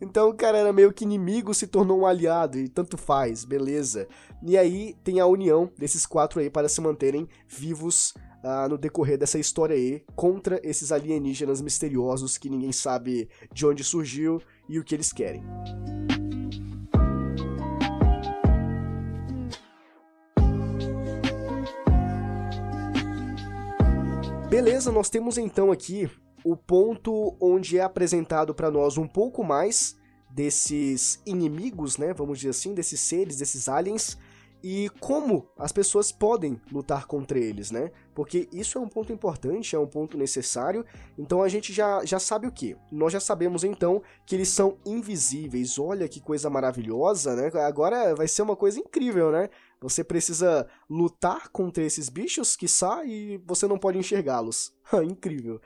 então 0.00 0.28
o 0.28 0.34
cara 0.34 0.58
era 0.58 0.72
meio 0.72 0.92
que 0.92 1.04
inimigo, 1.04 1.54
se 1.54 1.66
tornou 1.66 2.00
um 2.00 2.06
aliado, 2.06 2.58
e 2.58 2.68
tanto 2.68 2.96
faz, 2.96 3.44
beleza. 3.44 4.06
E 4.42 4.56
aí 4.56 4.94
tem 5.04 5.20
a 5.20 5.26
união 5.26 5.70
desses 5.78 6.06
quatro 6.06 6.40
aí 6.40 6.50
para 6.50 6.68
se 6.68 6.80
manterem 6.80 7.28
vivos 7.48 8.14
uh, 8.42 8.68
no 8.68 8.76
decorrer 8.76 9.18
dessa 9.18 9.38
história 9.38 9.76
aí, 9.76 10.04
contra 10.14 10.60
esses 10.62 10.92
alienígenas 10.92 11.60
misteriosos 11.60 12.36
que 12.36 12.50
ninguém 12.50 12.72
sabe 12.72 13.28
de 13.52 13.66
onde 13.66 13.84
surgiu 13.84 14.40
e 14.68 14.78
o 14.78 14.84
que 14.84 14.94
eles 14.94 15.12
querem. 15.12 15.42
Beleza, 24.52 24.92
nós 24.92 25.08
temos 25.08 25.38
então 25.38 25.72
aqui 25.72 26.10
o 26.44 26.54
ponto 26.54 27.34
onde 27.40 27.78
é 27.78 27.82
apresentado 27.82 28.54
para 28.54 28.70
nós 28.70 28.98
um 28.98 29.08
pouco 29.08 29.42
mais 29.42 29.96
desses 30.28 31.22
inimigos, 31.24 31.96
né, 31.96 32.12
vamos 32.12 32.40
dizer 32.40 32.50
assim, 32.50 32.74
desses 32.74 33.00
seres, 33.00 33.38
desses 33.38 33.66
aliens, 33.66 34.18
e 34.62 34.90
como 35.00 35.48
as 35.58 35.72
pessoas 35.72 36.12
podem 36.12 36.60
lutar 36.70 37.06
contra 37.06 37.38
eles, 37.38 37.70
né? 37.70 37.90
Porque 38.14 38.48
isso 38.52 38.78
é 38.78 38.80
um 38.80 38.88
ponto 38.88 39.12
importante, 39.12 39.74
é 39.74 39.78
um 39.78 39.88
ponto 39.88 40.16
necessário. 40.16 40.84
Então 41.18 41.42
a 41.42 41.48
gente 41.48 41.72
já, 41.72 42.04
já 42.04 42.20
sabe 42.20 42.46
o 42.46 42.52
que? 42.52 42.76
Nós 42.92 43.12
já 43.12 43.18
sabemos 43.18 43.64
então 43.64 44.02
que 44.24 44.36
eles 44.36 44.48
são 44.48 44.78
invisíveis. 44.86 45.80
Olha 45.80 46.06
que 46.06 46.20
coisa 46.20 46.48
maravilhosa, 46.48 47.34
né? 47.34 47.50
Agora 47.66 48.14
vai 48.14 48.28
ser 48.28 48.42
uma 48.42 48.54
coisa 48.54 48.78
incrível, 48.78 49.32
né? 49.32 49.48
Você 49.82 50.04
precisa 50.04 50.66
lutar 50.88 51.48
contra 51.48 51.82
esses 51.82 52.08
bichos, 52.08 52.56
que 52.56 52.66
e 53.04 53.40
você 53.44 53.66
não 53.66 53.78
pode 53.78 53.98
enxergá-los. 53.98 54.72
incrível. 55.04 55.60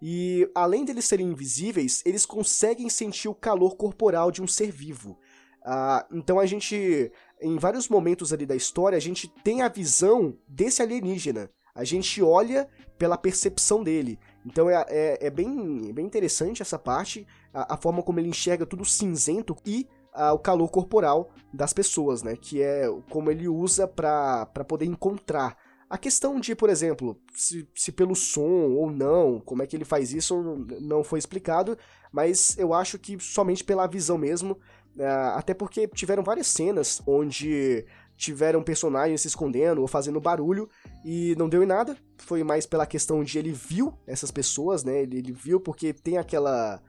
E 0.00 0.50
além 0.54 0.84
deles 0.84 1.04
serem 1.04 1.28
invisíveis, 1.28 2.02
eles 2.04 2.26
conseguem 2.26 2.88
sentir 2.88 3.28
o 3.28 3.34
calor 3.34 3.76
corporal 3.76 4.30
de 4.30 4.42
um 4.42 4.46
ser 4.46 4.70
vivo. 4.70 5.18
Uh, 5.64 6.16
então 6.16 6.40
a 6.40 6.46
gente 6.46 7.12
em 7.42 7.58
vários 7.58 7.88
momentos 7.88 8.32
ali 8.32 8.46
da 8.46 8.54
história, 8.54 8.96
a 8.96 9.00
gente 9.00 9.28
tem 9.42 9.62
a 9.62 9.68
visão 9.68 10.36
desse 10.46 10.80
alienígena. 10.80 11.50
A 11.74 11.84
gente 11.84 12.22
olha 12.22 12.68
pela 12.98 13.16
percepção 13.16 13.82
dele. 13.82 14.18
Então 14.46 14.70
é, 14.70 14.84
é, 14.88 15.26
é 15.26 15.30
bem, 15.30 15.88
é 15.88 15.92
bem 15.92 16.06
interessante 16.06 16.62
essa 16.62 16.78
parte, 16.78 17.26
a, 17.52 17.74
a, 17.74 17.76
forma 17.76 18.02
como 18.02 18.20
ele 18.20 18.28
enxerga 18.28 18.66
tudo 18.66 18.84
cinzento 18.84 19.56
e 19.66 19.88
o 20.14 20.38
calor 20.38 20.68
corporal 20.68 21.30
das 21.52 21.72
pessoas, 21.72 22.22
né? 22.22 22.36
Que 22.36 22.62
é 22.62 22.86
como 23.10 23.30
ele 23.30 23.48
usa 23.48 23.86
para 23.88 24.46
poder 24.66 24.86
encontrar. 24.86 25.56
A 25.88 25.98
questão 25.98 26.40
de, 26.40 26.54
por 26.54 26.70
exemplo, 26.70 27.20
se, 27.34 27.68
se 27.74 27.92
pelo 27.92 28.14
som 28.16 28.70
ou 28.72 28.90
não, 28.90 29.40
como 29.40 29.62
é 29.62 29.66
que 29.66 29.76
ele 29.76 29.84
faz 29.84 30.12
isso, 30.12 30.64
não 30.80 31.04
foi 31.04 31.18
explicado, 31.18 31.76
mas 32.10 32.56
eu 32.56 32.72
acho 32.72 32.98
que 32.98 33.18
somente 33.20 33.62
pela 33.62 33.86
visão 33.86 34.16
mesmo, 34.16 34.58
é, 34.98 35.06
até 35.06 35.52
porque 35.52 35.86
tiveram 35.88 36.22
várias 36.22 36.46
cenas 36.46 37.02
onde 37.06 37.84
tiveram 38.16 38.62
personagens 38.62 39.20
se 39.20 39.28
escondendo 39.28 39.80
ou 39.80 39.88
fazendo 39.88 40.20
barulho 40.20 40.68
e 41.04 41.34
não 41.36 41.48
deu 41.48 41.62
em 41.62 41.66
nada. 41.66 41.96
Foi 42.18 42.42
mais 42.44 42.64
pela 42.64 42.86
questão 42.86 43.22
de 43.22 43.38
ele 43.38 43.52
viu 43.52 43.92
essas 44.06 44.30
pessoas, 44.30 44.84
né? 44.84 45.02
Ele, 45.02 45.18
ele 45.18 45.32
viu 45.32 45.60
porque 45.60 45.92
tem 45.92 46.16
aquela 46.16 46.80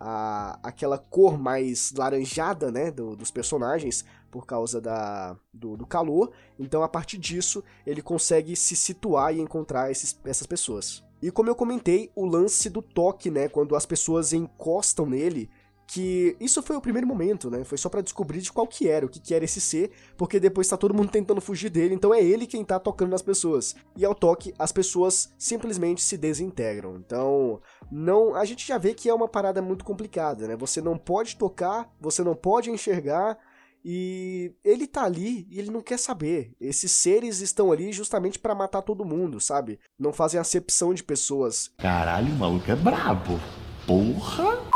a, 0.00 0.58
aquela 0.62 0.96
cor 0.96 1.38
mais 1.38 1.92
laranjada, 1.92 2.72
né, 2.72 2.90
do, 2.90 3.14
dos 3.14 3.30
personagens 3.30 4.02
por 4.30 4.46
causa 4.46 4.80
da, 4.80 5.36
do, 5.52 5.76
do, 5.76 5.86
calor. 5.86 6.32
Então, 6.58 6.82
a 6.82 6.88
partir 6.88 7.18
disso, 7.18 7.62
ele 7.86 8.00
consegue 8.00 8.56
se 8.56 8.74
situar 8.74 9.34
e 9.34 9.40
encontrar 9.40 9.90
esses, 9.90 10.18
essas 10.24 10.46
pessoas. 10.46 11.04
E 11.20 11.30
como 11.30 11.50
eu 11.50 11.54
comentei, 11.54 12.10
o 12.14 12.24
lance 12.24 12.70
do 12.70 12.80
toque, 12.80 13.30
né, 13.30 13.48
quando 13.48 13.76
as 13.76 13.84
pessoas 13.84 14.32
encostam 14.32 15.04
nele, 15.04 15.50
que 15.90 16.36
isso 16.38 16.62
foi 16.62 16.76
o 16.76 16.80
primeiro 16.80 17.04
momento, 17.04 17.50
né? 17.50 17.64
Foi 17.64 17.76
só 17.76 17.88
para 17.88 18.00
descobrir 18.00 18.40
de 18.40 18.52
qual 18.52 18.64
que 18.64 18.88
era, 18.88 19.04
o 19.04 19.08
que 19.08 19.18
que 19.18 19.34
era 19.34 19.44
esse 19.44 19.60
ser, 19.60 19.90
porque 20.16 20.38
depois 20.38 20.68
tá 20.68 20.76
todo 20.76 20.94
mundo 20.94 21.10
tentando 21.10 21.40
fugir 21.40 21.68
dele, 21.68 21.96
então 21.96 22.14
é 22.14 22.22
ele 22.22 22.46
quem 22.46 22.64
tá 22.64 22.78
tocando 22.78 23.10
nas 23.10 23.22
pessoas. 23.22 23.74
E 23.96 24.04
ao 24.04 24.14
toque, 24.14 24.54
as 24.56 24.70
pessoas 24.70 25.34
simplesmente 25.36 26.00
se 26.00 26.16
desintegram. 26.16 26.96
Então, 26.96 27.60
não, 27.90 28.36
a 28.36 28.44
gente 28.44 28.68
já 28.68 28.78
vê 28.78 28.94
que 28.94 29.08
é 29.08 29.14
uma 29.14 29.26
parada 29.26 29.60
muito 29.60 29.84
complicada, 29.84 30.46
né? 30.46 30.56
Você 30.56 30.80
não 30.80 30.96
pode 30.96 31.34
tocar, 31.36 31.92
você 32.00 32.22
não 32.22 32.36
pode 32.36 32.70
enxergar, 32.70 33.36
e 33.84 34.54
ele 34.62 34.86
tá 34.86 35.02
ali 35.02 35.48
e 35.50 35.58
ele 35.58 35.72
não 35.72 35.80
quer 35.80 35.98
saber. 35.98 36.54
Esses 36.60 36.92
seres 36.92 37.40
estão 37.40 37.72
ali 37.72 37.92
justamente 37.92 38.38
para 38.38 38.54
matar 38.54 38.82
todo 38.82 39.04
mundo, 39.04 39.40
sabe? 39.40 39.80
Não 39.98 40.12
fazem 40.12 40.38
acepção 40.38 40.94
de 40.94 41.02
pessoas. 41.02 41.72
Caralho, 41.78 42.32
o 42.32 42.38
maluco 42.38 42.70
é 42.70 42.76
brabo. 42.76 43.40
Porra! 43.84 44.69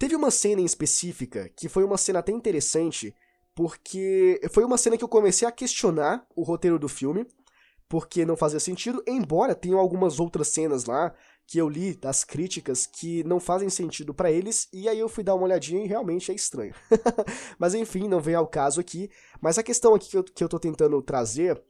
Teve 0.00 0.16
uma 0.16 0.30
cena 0.30 0.62
em 0.62 0.64
específica 0.64 1.50
que 1.54 1.68
foi 1.68 1.84
uma 1.84 1.98
cena 1.98 2.20
até 2.20 2.32
interessante, 2.32 3.14
porque 3.54 4.40
foi 4.50 4.64
uma 4.64 4.78
cena 4.78 4.96
que 4.96 5.04
eu 5.04 5.08
comecei 5.08 5.46
a 5.46 5.52
questionar 5.52 6.26
o 6.34 6.42
roteiro 6.42 6.78
do 6.78 6.88
filme, 6.88 7.26
porque 7.86 8.24
não 8.24 8.34
fazia 8.34 8.58
sentido, 8.58 9.04
embora 9.06 9.54
tenham 9.54 9.78
algumas 9.78 10.18
outras 10.18 10.48
cenas 10.48 10.86
lá 10.86 11.14
que 11.46 11.58
eu 11.58 11.68
li 11.68 11.94
das 11.94 12.24
críticas 12.24 12.86
que 12.86 13.22
não 13.24 13.38
fazem 13.38 13.68
sentido 13.68 14.14
para 14.14 14.32
eles, 14.32 14.70
e 14.72 14.88
aí 14.88 14.98
eu 14.98 15.08
fui 15.08 15.22
dar 15.22 15.34
uma 15.34 15.44
olhadinha 15.44 15.84
e 15.84 15.88
realmente 15.88 16.32
é 16.32 16.34
estranho. 16.34 16.74
Mas 17.60 17.74
enfim, 17.74 18.08
não 18.08 18.20
vem 18.20 18.34
ao 18.34 18.46
caso 18.46 18.80
aqui. 18.80 19.10
Mas 19.38 19.58
a 19.58 19.62
questão 19.62 19.94
aqui 19.94 20.08
que 20.08 20.16
eu, 20.16 20.24
que 20.24 20.42
eu 20.42 20.48
tô 20.48 20.58
tentando 20.58 21.02
trazer 21.02 21.62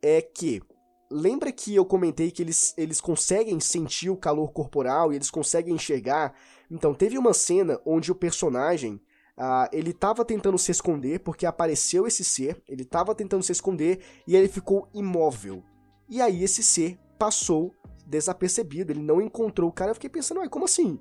é 0.00 0.22
que 0.22 0.62
lembra 1.10 1.52
que 1.52 1.74
eu 1.74 1.84
comentei 1.84 2.30
que 2.30 2.42
eles, 2.42 2.72
eles 2.78 2.98
conseguem 2.98 3.60
sentir 3.60 4.08
o 4.08 4.16
calor 4.16 4.52
corporal 4.52 5.12
e 5.12 5.16
eles 5.16 5.30
conseguem 5.30 5.74
enxergar 5.74 6.34
então, 6.70 6.94
teve 6.94 7.18
uma 7.18 7.34
cena 7.34 7.80
onde 7.84 8.10
o 8.10 8.14
personagem, 8.14 9.00
uh, 9.38 9.68
ele 9.72 9.92
tava 9.92 10.24
tentando 10.24 10.58
se 10.58 10.70
esconder, 10.70 11.20
porque 11.20 11.46
apareceu 11.46 12.06
esse 12.06 12.24
ser, 12.24 12.62
ele 12.68 12.84
tava 12.84 13.14
tentando 13.14 13.42
se 13.42 13.52
esconder, 13.52 14.00
e 14.26 14.36
ele 14.36 14.48
ficou 14.48 14.88
imóvel. 14.94 15.62
E 16.08 16.20
aí 16.20 16.42
esse 16.42 16.62
ser 16.62 16.98
passou 17.18 17.72
desapercebido, 18.06 18.92
ele 18.92 19.02
não 19.02 19.20
encontrou 19.20 19.70
o 19.70 19.72
cara, 19.72 19.90
eu 19.90 19.94
fiquei 19.94 20.10
pensando, 20.10 20.40
ué, 20.40 20.48
como 20.48 20.64
assim? 20.64 20.98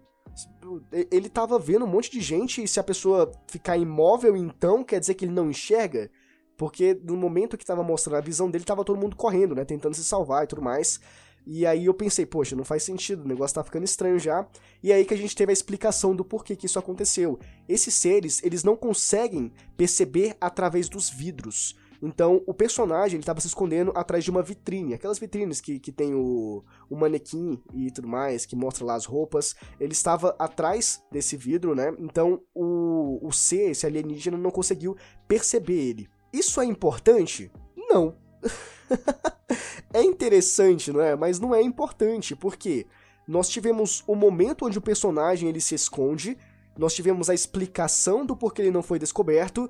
Ele 1.11 1.29
tava 1.29 1.59
vendo 1.59 1.85
um 1.85 1.87
monte 1.87 2.09
de 2.09 2.21
gente, 2.21 2.63
e 2.63 2.67
se 2.67 2.79
a 2.79 2.83
pessoa 2.83 3.31
ficar 3.47 3.77
imóvel, 3.77 4.35
então 4.35 4.83
quer 4.83 4.99
dizer 4.99 5.13
que 5.13 5.25
ele 5.25 5.33
não 5.33 5.49
enxerga? 5.49 6.09
Porque 6.57 6.99
no 7.03 7.17
momento 7.17 7.57
que 7.57 7.65
tava 7.65 7.83
mostrando 7.83 8.17
a 8.17 8.21
visão 8.21 8.49
dele, 8.49 8.63
tava 8.63 8.83
todo 8.83 8.99
mundo 8.99 9.15
correndo, 9.15 9.55
né, 9.55 9.65
tentando 9.65 9.95
se 9.95 10.03
salvar 10.03 10.43
e 10.43 10.47
tudo 10.47 10.61
mais. 10.61 10.99
E 11.45 11.65
aí 11.65 11.85
eu 11.85 11.93
pensei, 11.93 12.25
poxa, 12.25 12.55
não 12.55 12.63
faz 12.63 12.83
sentido, 12.83 13.23
o 13.23 13.27
negócio 13.27 13.55
tá 13.55 13.63
ficando 13.63 13.83
estranho 13.83 14.17
já. 14.17 14.47
E 14.81 14.91
aí 14.91 15.05
que 15.05 15.13
a 15.13 15.17
gente 15.17 15.35
teve 15.35 15.51
a 15.51 15.53
explicação 15.53 16.15
do 16.15 16.23
porquê 16.23 16.55
que 16.55 16.65
isso 16.65 16.79
aconteceu. 16.79 17.39
Esses 17.67 17.93
seres, 17.93 18.41
eles 18.43 18.63
não 18.63 18.75
conseguem 18.75 19.51
perceber 19.75 20.35
através 20.39 20.87
dos 20.87 21.09
vidros. 21.09 21.75
Então, 22.05 22.43
o 22.45 22.53
personagem, 22.53 23.15
ele 23.15 23.25
tava 23.25 23.39
se 23.39 23.47
escondendo 23.47 23.93
atrás 23.95 24.25
de 24.25 24.29
uma 24.29 24.43
vitrine. 24.43 24.93
Aquelas 24.93 25.17
vitrines 25.17 25.61
que, 25.61 25.79
que 25.79 25.89
tem 25.89 26.13
o, 26.13 26.61
o 26.89 26.97
manequim 26.97 27.57
e 27.73 27.89
tudo 27.91 28.09
mais, 28.09 28.45
que 28.45 28.57
mostra 28.57 28.83
lá 28.83 28.95
as 28.95 29.05
roupas. 29.05 29.55
Ele 29.79 29.93
estava 29.93 30.35
atrás 30.37 31.01
desse 31.09 31.37
vidro, 31.37 31.73
né? 31.73 31.95
Então, 31.97 32.41
o, 32.53 33.25
o 33.25 33.31
ser, 33.31 33.71
esse 33.71 33.85
alienígena, 33.85 34.37
não 34.37 34.51
conseguiu 34.51 34.97
perceber 35.29 35.79
ele. 35.79 36.09
Isso 36.33 36.59
é 36.59 36.65
importante? 36.65 37.49
Não. 37.77 38.17
é 39.93 40.03
interessante, 40.03 40.91
não 40.91 41.01
é? 41.01 41.15
Mas 41.15 41.39
não 41.39 41.53
é 41.53 41.61
importante, 41.61 42.35
porque 42.35 42.85
nós 43.27 43.49
tivemos 43.49 44.03
o 44.07 44.15
momento 44.15 44.65
onde 44.65 44.77
o 44.77 44.81
personagem 44.81 45.49
ele 45.49 45.61
se 45.61 45.75
esconde, 45.75 46.37
nós 46.77 46.93
tivemos 46.93 47.29
a 47.29 47.33
explicação 47.33 48.25
do 48.25 48.35
porquê 48.35 48.61
ele 48.61 48.71
não 48.71 48.83
foi 48.83 48.99
descoberto, 48.99 49.69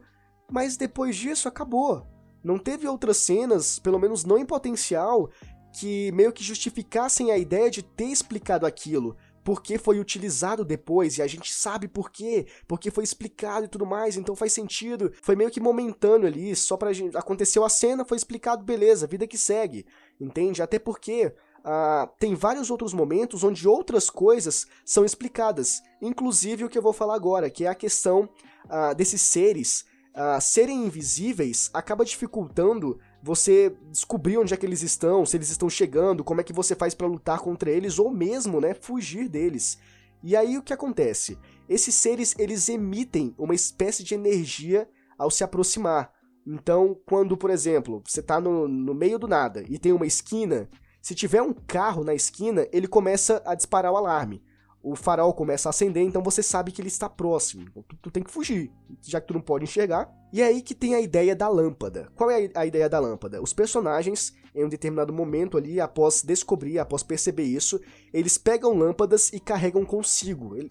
mas 0.51 0.77
depois 0.77 1.15
disso 1.15 1.47
acabou. 1.47 2.05
Não 2.43 2.57
teve 2.57 2.87
outras 2.87 3.17
cenas, 3.17 3.79
pelo 3.79 3.99
menos 3.99 4.25
não 4.25 4.37
em 4.37 4.45
potencial, 4.45 5.29
que 5.73 6.11
meio 6.11 6.31
que 6.31 6.43
justificassem 6.43 7.31
a 7.31 7.37
ideia 7.37 7.69
de 7.69 7.81
ter 7.81 8.05
explicado 8.05 8.65
aquilo, 8.65 9.15
porque 9.43 9.77
foi 9.77 9.99
utilizado 9.99 10.63
depois 10.63 11.17
e 11.17 11.21
a 11.21 11.27
gente 11.27 11.53
sabe 11.53 11.87
por 11.87 12.09
quê, 12.09 12.47
porque 12.67 12.89
foi 12.89 13.03
explicado 13.03 13.65
e 13.65 13.67
tudo 13.67 13.85
mais, 13.85 14.17
então 14.17 14.35
faz 14.35 14.53
sentido. 14.53 15.11
Foi 15.21 15.35
meio 15.35 15.51
que 15.51 15.59
momentâneo 15.59 16.27
ali, 16.27 16.55
só 16.55 16.77
pra 16.77 16.93
gente. 16.93 17.17
Aconteceu 17.17 17.63
a 17.63 17.69
cena, 17.69 18.05
foi 18.05 18.17
explicado, 18.17 18.63
beleza, 18.63 19.07
vida 19.07 19.27
que 19.27 19.37
segue, 19.37 19.85
entende? 20.19 20.61
Até 20.61 20.79
porque. 20.79 21.33
Uh, 21.65 22.11
tem 22.19 22.35
vários 22.35 22.69
outros 22.69 22.93
momentos 22.93 23.41
onde 23.41 23.65
outras 23.69 24.09
coisas 24.09 24.67
são 24.83 25.05
explicadas, 25.05 25.81
inclusive 26.01 26.65
o 26.65 26.69
que 26.69 26.77
eu 26.77 26.81
vou 26.81 26.91
falar 26.91 27.15
agora, 27.15 27.49
que 27.49 27.63
é 27.63 27.69
a 27.69 27.73
questão 27.73 28.27
uh, 28.65 28.93
desses 28.93 29.21
seres 29.21 29.85
uh, 30.13 30.39
serem 30.41 30.85
invisíveis 30.85 31.69
acaba 31.73 32.05
dificultando 32.05 32.99
você 33.23 33.73
descobrir 33.89 34.37
onde 34.37 34.53
é 34.53 34.57
que 34.57 34.65
eles 34.65 34.83
estão, 34.83 35.25
se 35.25 35.37
eles 35.37 35.49
estão 35.49 35.69
chegando, 35.69 36.25
como 36.25 36.41
é 36.41 36.43
que 36.43 36.51
você 36.51 36.75
faz 36.75 36.93
para 36.93 37.07
lutar 37.07 37.39
contra 37.39 37.71
eles 37.71 37.97
ou 37.97 38.11
mesmo, 38.11 38.59
né, 38.59 38.73
fugir 38.73 39.29
deles. 39.29 39.77
E 40.21 40.35
aí 40.35 40.57
o 40.57 40.61
que 40.61 40.73
acontece? 40.73 41.39
Esses 41.69 41.95
seres 41.95 42.35
eles 42.37 42.67
emitem 42.67 43.33
uma 43.37 43.55
espécie 43.55 44.03
de 44.03 44.13
energia 44.13 44.89
ao 45.17 45.31
se 45.31 45.41
aproximar. 45.41 46.11
Então, 46.45 46.99
quando, 47.05 47.37
por 47.37 47.49
exemplo, 47.49 48.03
você 48.05 48.19
está 48.19 48.41
no, 48.41 48.67
no 48.67 48.93
meio 48.93 49.17
do 49.17 49.25
nada 49.25 49.63
e 49.69 49.79
tem 49.79 49.93
uma 49.93 50.05
esquina, 50.05 50.69
se 51.01 51.15
tiver 51.15 51.41
um 51.41 51.53
carro 51.53 52.03
na 52.03 52.13
esquina, 52.13 52.67
ele 52.73 52.89
começa 52.89 53.41
a 53.45 53.55
disparar 53.55 53.93
o 53.93 53.97
alarme 53.97 54.43
o 54.83 54.97
farol 54.97 55.33
começa 55.33 55.69
a 55.69 55.71
acender, 55.71 56.03
então 56.03 56.21
você 56.21 56.43
sabe 56.43 56.69
que 56.69 56.81
ele 56.81 56.89
está 56.89 57.09
próximo. 57.09 57.63
Então 57.69 57.81
tu, 57.87 57.95
tu, 58.01 58.11
tem 58.11 58.21
que 58.21 58.29
fugir, 58.29 58.69
já 59.01 59.21
que 59.21 59.27
tu 59.27 59.33
não 59.33 59.39
pode 59.39 59.63
enxergar. 59.63 60.13
E 60.31 60.41
é 60.41 60.45
aí 60.45 60.61
que 60.61 60.75
tem 60.75 60.93
a 60.93 60.99
ideia 60.99 61.33
da 61.33 61.47
lâmpada. 61.47 62.11
Qual 62.15 62.29
é 62.29 62.51
a, 62.53 62.65
ideia 62.65 62.89
da 62.89 62.99
lâmpada? 62.99 63.41
Os 63.41 63.53
personagens, 63.53 64.33
em 64.53 64.65
um 64.65 64.67
determinado 64.69 65.13
momento 65.13 65.57
ali, 65.57 65.79
após 65.79 66.21
descobrir, 66.21 66.79
após 66.79 67.01
perceber 67.01 67.43
isso, 67.43 67.79
eles 68.13 68.37
pegam 68.37 68.77
lâmpadas 68.77 69.31
e 69.31 69.39
carregam 69.39 69.85
consigo. 69.85 70.57
Ele, 70.57 70.67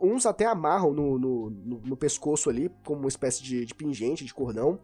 uns 0.00 0.26
até 0.26 0.46
amarram 0.46 0.92
no, 0.92 1.18
no, 1.18 1.50
no, 1.50 1.80
no, 1.84 1.96
pescoço 1.96 2.48
ali, 2.48 2.70
como 2.84 3.00
uma 3.00 3.08
espécie 3.08 3.42
de, 3.42 3.64
de 3.64 3.74
pingente, 3.74 4.24
de 4.24 4.32
cordão. 4.32 4.78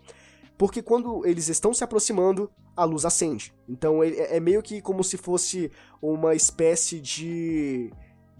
Porque 0.58 0.82
quando 0.82 1.24
eles 1.24 1.48
estão 1.48 1.72
se 1.72 1.84
aproximando, 1.84 2.50
a 2.76 2.84
luz 2.84 3.04
acende. 3.04 3.54
Então 3.68 4.02
é, 4.02 4.36
é 4.36 4.40
meio 4.40 4.60
que 4.60 4.82
como 4.82 5.04
se 5.04 5.16
fosse 5.16 5.70
uma 6.00 6.34
espécie 6.34 7.00
de 7.00 7.92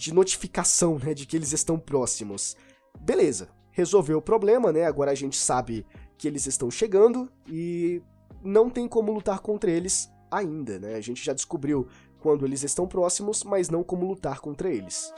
de 0.03 0.13
notificação, 0.13 0.99
né, 0.99 1.15
de 1.15 1.25
que 1.25 1.37
eles 1.37 1.53
estão 1.53 1.79
próximos. 1.79 2.57
Beleza, 3.01 3.49
resolveu 3.71 4.19
o 4.19 4.23
problema, 4.23 4.73
né? 4.73 4.85
Agora 4.85 5.13
a 5.13 5.15
gente 5.15 5.37
sabe 5.37 5.87
que 6.19 6.27
eles 6.27 6.45
estão 6.45 6.69
chegando 6.73 7.31
e 7.47 8.03
não 8.43 8.69
tem 8.69 8.89
como 8.89 9.13
lutar 9.13 9.39
contra 9.39 9.71
eles 9.71 10.11
ainda, 10.29 10.81
né? 10.81 10.97
A 10.97 11.01
gente 11.01 11.25
já 11.25 11.33
descobriu 11.33 11.87
quando 12.19 12.45
eles 12.45 12.65
estão 12.65 12.85
próximos, 12.85 13.45
mas 13.45 13.71
não 13.71 13.85
como 13.85 14.05
lutar 14.05 14.41
contra 14.41 14.69
eles. 14.69 15.13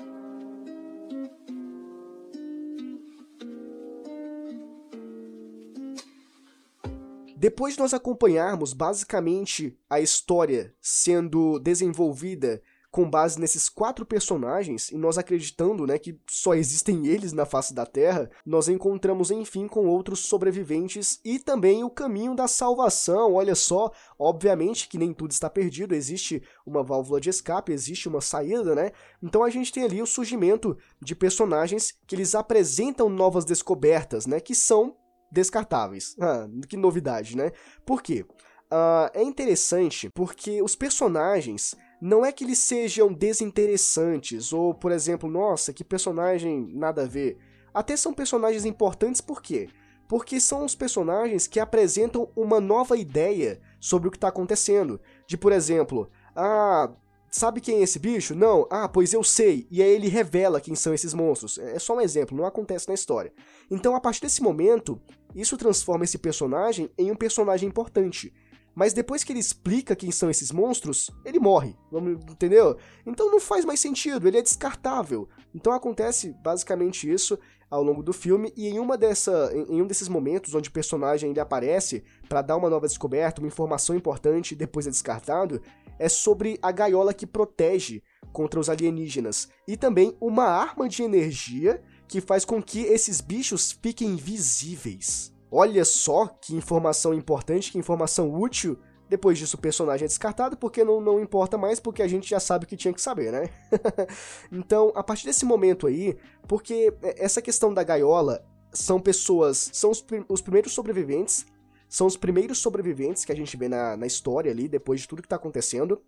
Depois 7.35 7.75
de 7.75 7.81
nós 7.81 7.95
acompanharmos 7.95 8.75
basicamente 8.75 9.79
a 9.89 9.99
história 9.99 10.75
sendo 10.79 11.59
desenvolvida 11.59 12.63
com 12.95 13.11
base 13.11 13.41
nesses 13.41 13.69
quatro 13.69 14.07
personagens, 14.07 14.93
e 14.93 14.97
nós 14.97 15.19
acreditando 15.19 15.85
né, 15.85 15.99
que 15.99 16.17
só 16.31 16.55
existem 16.55 17.09
eles 17.09 17.33
na 17.33 17.45
face 17.45 17.75
da 17.75 17.85
Terra, 17.85 18.31
nós 18.47 18.69
encontramos 18.69 19.33
enfim 19.33 19.67
com 19.67 19.85
outros 19.89 20.21
sobreviventes 20.21 21.19
e 21.25 21.41
também 21.41 21.83
o 21.83 21.91
caminho 21.91 22.37
da 22.37 22.47
salvação. 22.47 23.35
Olha 23.35 23.57
só, 23.57 23.91
obviamente 24.17 24.87
que 24.87 24.97
nem 24.97 25.13
tudo 25.13 25.33
está 25.33 25.51
perdido, 25.51 25.93
existe 25.93 26.41
uma 26.65 26.85
válvula 26.85 27.21
de 27.21 27.31
escape, 27.31 27.73
existe 27.73 28.09
uma 28.09 28.21
saída, 28.21 28.77
né? 28.77 28.93
Então 29.21 29.43
a 29.43 29.51
gente 29.51 29.73
tem 29.73 29.83
ali 29.83 30.01
o 30.01 30.07
surgimento 30.07 30.79
de 31.03 31.17
personagens 31.17 31.99
que 32.07 32.15
eles 32.15 32.33
apresentam 32.37 33.09
novas 33.09 33.45
descobertas, 33.45 34.25
né? 34.25 34.39
Que 34.39 34.55
são 34.55 34.97
descartáveis. 35.33 36.15
Ah, 36.23 36.47
que 36.69 36.77
novidade, 36.77 37.37
né? 37.37 37.51
Por 37.85 38.01
quê? 38.01 38.25
Uh, 38.73 39.11
é 39.13 39.23
interessante 39.23 40.09
porque 40.11 40.63
os 40.63 40.77
personagens 40.77 41.75
não 42.07 42.23
é 42.23 42.31
que 42.31 42.45
eles 42.45 42.59
sejam 42.59 43.11
desinteressantes, 43.11 44.53
ou, 44.53 44.75
por 44.75 44.93
exemplo, 44.93 45.27
nossa, 45.27 45.73
que 45.73 45.83
personagem 45.83 46.69
nada 46.75 47.05
a 47.05 47.07
ver. 47.07 47.39
Até 47.73 47.97
são 47.97 48.13
personagens 48.13 48.67
importantes 48.67 49.23
por 49.23 49.41
quê? 49.41 49.71
Porque 50.07 50.39
são 50.39 50.67
os 50.67 50.75
personagens 50.75 51.47
que 51.47 51.59
apresentam 51.59 52.29
uma 52.37 52.61
nova 52.61 52.95
ideia 52.95 53.59
sobre 53.81 54.07
o 54.07 54.11
que 54.11 54.19
está 54.19 54.29
acontecendo. 54.29 55.01
De, 55.27 55.39
por 55.39 55.51
exemplo, 55.51 56.11
ah, 56.37 56.93
sabe 57.31 57.63
quem 57.63 57.79
é 57.79 57.83
esse 57.83 57.99
bicho? 57.99 58.35
Não, 58.35 58.69
ah, 58.71 58.87
pois 58.87 59.15
eu 59.15 59.25
sei. 59.25 59.67
E 59.71 59.83
aí 59.83 59.89
ele 59.89 60.09
revela 60.09 60.61
quem 60.61 60.75
são 60.75 60.93
esses 60.93 61.15
monstros. 61.15 61.57
É 61.57 61.79
só 61.79 61.97
um 61.97 62.03
exemplo, 62.03 62.37
não 62.37 62.45
acontece 62.45 62.87
na 62.87 62.93
história. 62.93 63.33
Então, 63.71 63.97
a 63.97 64.01
partir 64.01 64.21
desse 64.21 64.43
momento, 64.43 65.01
isso 65.35 65.57
transforma 65.57 66.05
esse 66.05 66.19
personagem 66.19 66.91
em 66.99 67.11
um 67.11 67.17
personagem 67.17 67.67
importante. 67.67 68.31
Mas 68.75 68.93
depois 68.93 69.23
que 69.23 69.33
ele 69.33 69.41
explica 69.41 69.95
quem 69.95 70.11
são 70.11 70.29
esses 70.29 70.51
monstros, 70.51 71.11
ele 71.25 71.39
morre. 71.39 71.77
Vamos, 71.91 72.21
entendeu? 72.31 72.77
Então 73.07 73.31
não 73.31 73.39
faz 73.41 73.65
mais 73.65 73.79
sentido, 73.81 74.27
ele 74.27 74.39
é 74.39 74.43
descartável. 74.43 75.29
Então 75.55 75.73
acontece 75.73 76.35
basicamente 76.43 77.11
isso 77.11 77.39
ao 77.71 77.83
longo 77.83 78.03
do 78.03 78.13
filme 78.13 78.53
e 78.57 78.69
em 78.69 78.79
uma 78.79 78.97
dessa 78.97 79.51
em 79.69 79.83
um 79.83 79.87
desses 79.87 80.09
momentos 80.09 80.55
onde 80.55 80.69
o 80.69 80.73
personagem 80.73 81.31
ele 81.31 81.41
aparece 81.41 82.05
para 82.29 82.43
dar 82.43 82.57
uma 82.57 82.71
nova 82.71 82.87
descoberta, 82.87 83.41
uma 83.41 83.49
informação 83.49 83.97
importante 83.97 84.53
e 84.53 84.57
depois 84.57 84.87
é 84.87 84.91
descartado, 84.91 85.61
é 85.99 86.09
sobre 86.09 86.59
a 86.63 86.71
gaiola 86.71 87.15
que 87.15 87.27
protege 87.27 88.03
contra 88.33 88.61
os 88.61 88.69
alienígenas 88.69 89.49
e 89.67 89.77
também 89.77 90.17
uma 90.21 90.45
arma 90.45 90.89
de 90.89 91.03
energia 91.03 91.83
que 92.07 92.21
faz 92.21 92.45
com 92.45 92.63
que 92.63 92.83
esses 92.83 93.21
bichos 93.21 93.73
fiquem 93.73 94.11
invisíveis. 94.11 95.34
Olha 95.57 95.85
só 95.85 96.27
que 96.27 96.53
informação 96.53 97.15
importante, 97.15 97.71
que 97.71 97.79
informação 97.79 98.29
útil. 98.29 98.77
Depois 99.09 99.39
disso, 99.39 99.57
o 99.57 99.61
personagem 99.61 100.05
é 100.05 100.09
descartado 100.09 100.57
porque 100.57 100.83
não, 100.83 101.01
não 101.01 101.21
importa 101.21 101.57
mais, 101.57 101.79
porque 101.79 102.03
a 102.03 102.09
gente 102.09 102.29
já 102.29 102.41
sabe 102.41 102.65
o 102.65 102.67
que 102.67 102.77
tinha 102.77 102.93
que 102.93 103.01
saber, 103.01 103.31
né? 103.31 103.49
então, 104.51 104.91
a 104.97 105.05
partir 105.05 105.27
desse 105.27 105.45
momento 105.45 105.87
aí, 105.87 106.19
porque 106.49 106.93
essa 107.03 107.41
questão 107.41 107.73
da 107.73 107.85
gaiola 107.85 108.45
são 108.73 108.99
pessoas, 108.99 109.71
são 109.73 109.93
os, 109.93 110.05
os 110.29 110.41
primeiros 110.41 110.73
sobreviventes, 110.73 111.47
são 111.89 112.09
os 112.09 112.17
primeiros 112.17 112.59
sobreviventes 112.59 113.25
que 113.25 113.31
a 113.31 113.37
gente 113.37 113.57
vê 113.57 113.69
na, 113.69 113.97
na 113.97 114.09
história 114.09 114.51
ali, 114.51 114.67
depois 114.67 115.03
de 115.03 115.07
tudo 115.07 115.23
que 115.23 115.29
tá 115.29 115.37
acontecendo. 115.37 116.03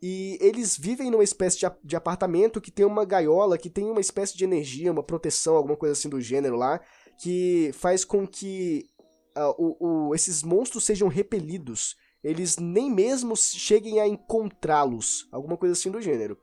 E 0.00 0.38
eles 0.40 0.78
vivem 0.78 1.10
numa 1.10 1.24
espécie 1.24 1.58
de, 1.58 1.66
de 1.82 1.96
apartamento 1.96 2.60
que 2.60 2.70
tem 2.70 2.86
uma 2.86 3.04
gaiola, 3.04 3.58
que 3.58 3.70
tem 3.70 3.90
uma 3.90 4.00
espécie 4.00 4.36
de 4.36 4.44
energia, 4.44 4.92
uma 4.92 5.02
proteção, 5.02 5.56
alguma 5.56 5.76
coisa 5.76 5.94
assim 5.94 6.08
do 6.08 6.20
gênero 6.20 6.54
lá 6.54 6.80
que 7.18 7.70
faz 7.74 8.04
com 8.04 8.26
que 8.26 8.88
uh, 9.36 9.54
o, 9.58 10.08
o, 10.08 10.14
esses 10.14 10.42
monstros 10.42 10.84
sejam 10.84 11.08
repelidos. 11.08 11.96
Eles 12.22 12.56
nem 12.56 12.90
mesmo 12.90 13.36
cheguem 13.36 14.00
a 14.00 14.08
encontrá-los, 14.08 15.28
alguma 15.30 15.56
coisa 15.56 15.74
assim 15.74 15.90
do 15.90 16.00
gênero. 16.00 16.38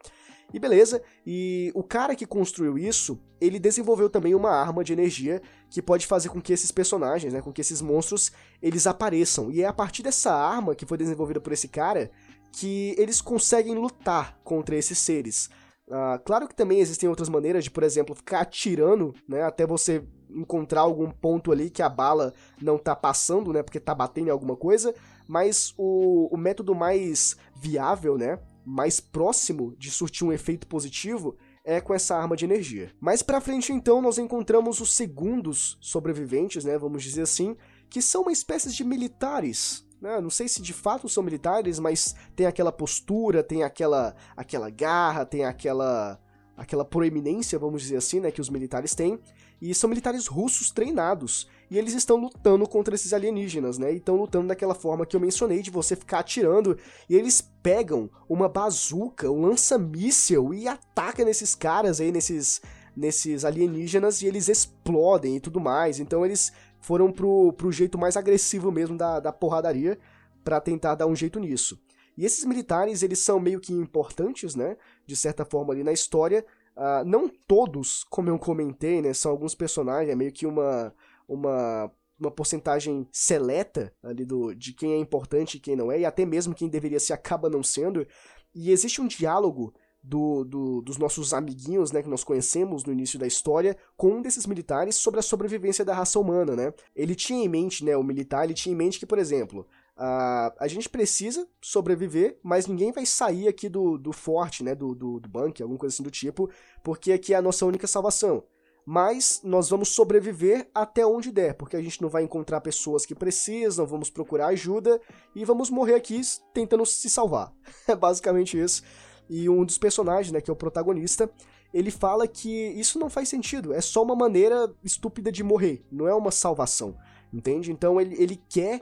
E 0.54 0.60
beleza, 0.60 1.02
e 1.26 1.72
o 1.74 1.82
cara 1.82 2.16
que 2.16 2.26
construiu 2.26 2.78
isso, 2.78 3.20
ele 3.40 3.58
desenvolveu 3.58 4.10
também 4.10 4.36
uma 4.36 4.52
arma 4.52 4.84
de 4.84 4.92
energia 4.92 5.42
que 5.70 5.82
pode 5.82 6.06
fazer 6.06 6.30
com 6.30 6.42
que 6.42 6.52
esses 6.52 6.72
personagens, 6.72 7.34
né, 7.34 7.42
com 7.42 7.54
que 7.54 7.62
esses 7.62 7.82
monstros, 7.82 8.32
eles 8.62 8.86
apareçam. 8.86 9.50
E 9.50 9.62
é 9.62 9.66
a 9.66 9.74
partir 9.74 10.04
dessa 10.04 10.34
arma 10.34 10.76
que 10.76 10.86
foi 10.86 10.98
desenvolvida 10.98 11.40
por 11.40 11.54
esse 11.54 11.70
cara 11.70 12.12
que 12.52 12.94
eles 12.98 13.22
conseguem 13.22 13.76
lutar 13.76 14.38
contra 14.44 14.76
esses 14.76 14.98
seres. 14.98 15.50
Uh, 15.88 16.20
claro 16.26 16.48
que 16.48 16.56
também 16.56 16.80
existem 16.80 17.08
outras 17.08 17.30
maneiras 17.30 17.64
de, 17.64 17.72
por 17.72 17.84
exemplo, 17.84 18.14
ficar 18.14 18.42
atirando, 18.42 19.14
né, 19.28 19.44
até 19.44 19.66
você 19.66 20.04
encontrar 20.36 20.82
algum 20.82 21.10
ponto 21.12 21.52
ali 21.52 21.70
que 21.70 21.82
a 21.82 21.90
bala 21.90 22.34
não 22.62 22.78
tá 22.78 22.96
passando, 22.96 23.54
né? 23.54 23.64
Porque 23.64 23.80
tá 23.80 23.94
batendo 23.94 24.28
em 24.28 24.32
alguma 24.32 24.56
coisa. 24.56 24.94
Mas 25.28 25.74
o, 25.78 26.28
o 26.34 26.38
método 26.38 26.76
mais 26.76 27.36
viável, 27.56 28.18
né? 28.18 28.40
Mais 28.66 29.00
próximo 29.00 29.76
de 29.78 29.90
surtir 29.90 30.26
um 30.26 30.32
efeito 30.32 30.68
positivo 30.68 31.36
é 31.64 31.80
com 31.80 31.94
essa 31.94 32.16
arma 32.16 32.36
de 32.36 32.46
energia. 32.46 32.92
Mais 33.00 33.22
pra 33.22 33.42
frente, 33.42 33.72
então, 33.72 34.02
nós 34.02 34.18
encontramos 34.18 34.80
os 34.82 34.94
segundos 34.94 35.78
sobreviventes, 35.80 36.66
né? 36.66 36.78
Vamos 36.78 37.04
dizer 37.04 37.22
assim, 37.22 37.56
que 37.90 38.02
são 38.02 38.24
uma 38.24 38.32
espécie 38.32 38.72
de 38.72 38.84
militares. 38.84 39.86
Né? 40.02 40.20
Não 40.20 40.32
sei 40.32 40.48
se 40.48 40.62
de 40.62 40.74
fato 40.74 41.08
são 41.08 41.22
militares, 41.22 41.78
mas 41.78 42.16
tem 42.36 42.48
aquela 42.48 42.72
postura, 42.72 43.44
tem 43.44 43.64
aquela, 43.64 44.16
aquela 44.36 44.70
garra, 44.70 45.26
tem 45.26 45.46
aquela 45.46 46.20
aquela 46.62 46.86
proeminência, 46.86 47.58
vamos 47.58 47.82
dizer 47.82 47.98
assim, 47.98 48.20
né, 48.20 48.30
que 48.30 48.40
os 48.40 48.50
militares 48.50 48.94
têm. 48.94 49.20
E 49.60 49.74
são 49.74 49.90
militares 49.90 50.28
russos 50.28 50.70
treinados. 50.70 51.48
E 51.70 51.78
eles 51.78 51.94
estão 51.94 52.18
lutando 52.18 52.68
contra 52.68 52.94
esses 52.94 53.14
alienígenas, 53.14 53.78
né? 53.78 53.94
E 53.94 53.98
estão 53.98 54.16
lutando 54.16 54.48
daquela 54.48 54.74
forma 54.74 55.06
que 55.06 55.16
eu 55.16 55.20
mencionei, 55.20 55.62
de 55.62 55.70
você 55.70 55.96
ficar 55.96 56.20
atirando. 56.20 56.78
E 57.10 57.16
eles 57.16 57.42
pegam 57.62 58.10
uma 58.28 58.50
bazuca, 58.50 59.30
um 59.30 59.42
lança-míssel 59.42 60.54
e 60.54 60.68
atacam 60.68 61.26
nesses 61.26 61.54
caras 61.54 62.00
aí, 62.00 62.12
nesses, 62.12 62.62
nesses 62.96 63.46
alienígenas 63.46 64.22
e 64.22 64.28
eles 64.28 64.48
explodem 64.48 65.36
e 65.36 65.40
tudo 65.40 65.60
mais. 65.60 66.00
Então 66.00 66.26
eles 66.26 66.52
foram 66.80 67.12
pro, 67.12 67.54
pro 67.54 67.72
jeito 67.72 67.98
mais 67.98 68.18
agressivo 68.18 68.72
mesmo 68.72 68.98
da, 68.98 69.20
da 69.20 69.32
porradaria 69.32 69.98
para 70.44 70.60
tentar 70.60 70.96
dar 70.96 71.08
um 71.08 71.16
jeito 71.16 71.40
nisso. 71.40 71.80
E 72.18 72.26
esses 72.26 72.46
militares, 72.46 73.04
eles 73.04 73.20
são 73.20 73.40
meio 73.40 73.60
que 73.60 73.74
importantes, 73.74 74.56
né? 74.56 74.78
De 75.06 75.16
certa 75.16 75.46
forma 75.46 75.74
ali 75.74 75.84
na 75.84 75.92
história. 75.92 76.46
Uh, 76.76 77.06
não 77.06 77.28
todos, 77.28 78.04
como 78.06 78.30
eu 78.30 78.40
comentei, 78.40 79.02
né? 79.02 79.14
São 79.14 79.32
alguns 79.32 79.56
personagens, 79.56 80.12
é 80.12 80.16
meio 80.16 80.32
que 80.32 80.46
uma, 80.46 80.94
uma, 81.28 81.92
uma 82.20 82.32
porcentagem 82.32 83.08
seleta 83.12 83.94
ali 84.04 84.26
do, 84.26 84.54
de 84.54 84.74
quem 84.74 84.94
é 84.94 84.98
importante 84.98 85.58
e 85.58 85.60
quem 85.60 85.76
não 85.76 85.92
é, 85.92 86.00
e 86.00 86.06
até 86.06 86.26
mesmo 86.26 86.56
quem 86.56 86.70
deveria 86.70 87.00
ser 87.00 87.14
acaba 87.14 87.50
não 87.50 87.64
sendo. 87.64 88.06
E 88.54 88.72
existe 88.72 89.02
um 89.02 89.08
diálogo 89.08 89.74
do, 90.04 90.44
do, 90.44 90.82
dos 90.82 90.98
nossos 90.98 91.34
amiguinhos, 91.34 91.92
né, 91.92 92.02
que 92.02 92.10
nós 92.10 92.24
conhecemos 92.24 92.84
no 92.84 92.92
início 92.92 93.20
da 93.20 93.28
história, 93.28 93.78
com 93.96 94.16
um 94.16 94.22
desses 94.22 94.46
militares 94.46 94.96
sobre 94.96 95.20
a 95.20 95.24
sobrevivência 95.24 95.86
da 95.86 95.94
raça 95.94 96.20
humana, 96.20 96.56
né? 96.56 96.74
Ele 96.96 97.16
tinha 97.16 97.44
em 97.44 97.48
mente, 97.48 97.86
né, 97.86 97.96
o 97.96 98.04
militar, 98.04 98.46
ele 98.46 98.54
tinha 98.54 98.74
em 98.74 98.78
mente 98.78 99.00
que, 99.00 99.06
por 99.06 99.20
exemplo, 99.20 99.68
a, 99.96 100.54
a 100.60 100.68
gente 100.68 100.90
precisa 100.90 101.48
sobreviver, 101.62 102.40
mas 102.44 102.68
ninguém 102.68 102.92
vai 102.92 103.06
sair 103.06 103.48
aqui 103.48 103.70
do, 103.70 103.98
do 103.98 104.12
forte, 104.12 104.64
né, 104.64 104.74
do, 104.74 104.96
do, 104.96 105.20
do 105.20 105.30
bunker, 105.30 105.64
alguma 105.64 105.80
coisa 105.80 105.94
assim 105.94 106.04
do 106.04 106.12
tipo, 106.12 106.50
porque 106.84 107.12
aqui 107.12 107.34
é 107.34 107.38
a 107.38 107.42
nossa 107.42 107.66
única 107.66 107.88
salvação 107.88 108.44
mas 108.86 109.42
nós 109.44 109.70
vamos 109.70 109.90
sobreviver 109.90 110.70
até 110.74 111.06
onde 111.06 111.32
der, 111.32 111.54
porque 111.54 111.76
a 111.76 111.82
gente 111.82 112.02
não 112.02 112.10
vai 112.10 112.24
encontrar 112.24 112.62
pessoas 112.62 113.06
que 113.06 113.16
precisam, 113.16 113.86
vamos 113.86 114.10
procurar 114.10 114.48
ajuda 114.48 115.00
e 115.36 115.46
vamos 115.46 115.70
morrer 115.70 115.96
aqui 115.96 116.20
tentando 116.54 116.86
se 116.86 117.10
salvar. 117.10 117.54
É 117.88 117.96
basicamente 117.96 118.60
isso. 118.60 118.84
E 119.30 119.50
um 119.50 119.64
dos 119.66 119.78
personagens, 119.78 120.32
né, 120.32 120.42
que 120.42 120.50
é 120.50 120.54
o 120.54 120.58
protagonista, 120.58 121.30
ele 121.74 121.92
fala 121.92 122.28
que 122.28 122.50
isso 122.70 123.00
não 123.00 123.10
faz 123.10 123.30
sentido, 123.30 123.74
é 123.74 123.82
só 123.82 124.04
uma 124.04 124.16
maneira 124.16 124.74
estúpida 124.84 125.32
de 125.32 125.44
morrer, 125.44 125.86
não 125.92 126.08
é 126.08 126.14
uma 126.14 126.32
salvação, 126.32 126.98
entende? 127.34 127.72
Então 127.72 128.00
ele, 128.00 128.16
ele 128.22 128.42
quer 128.50 128.82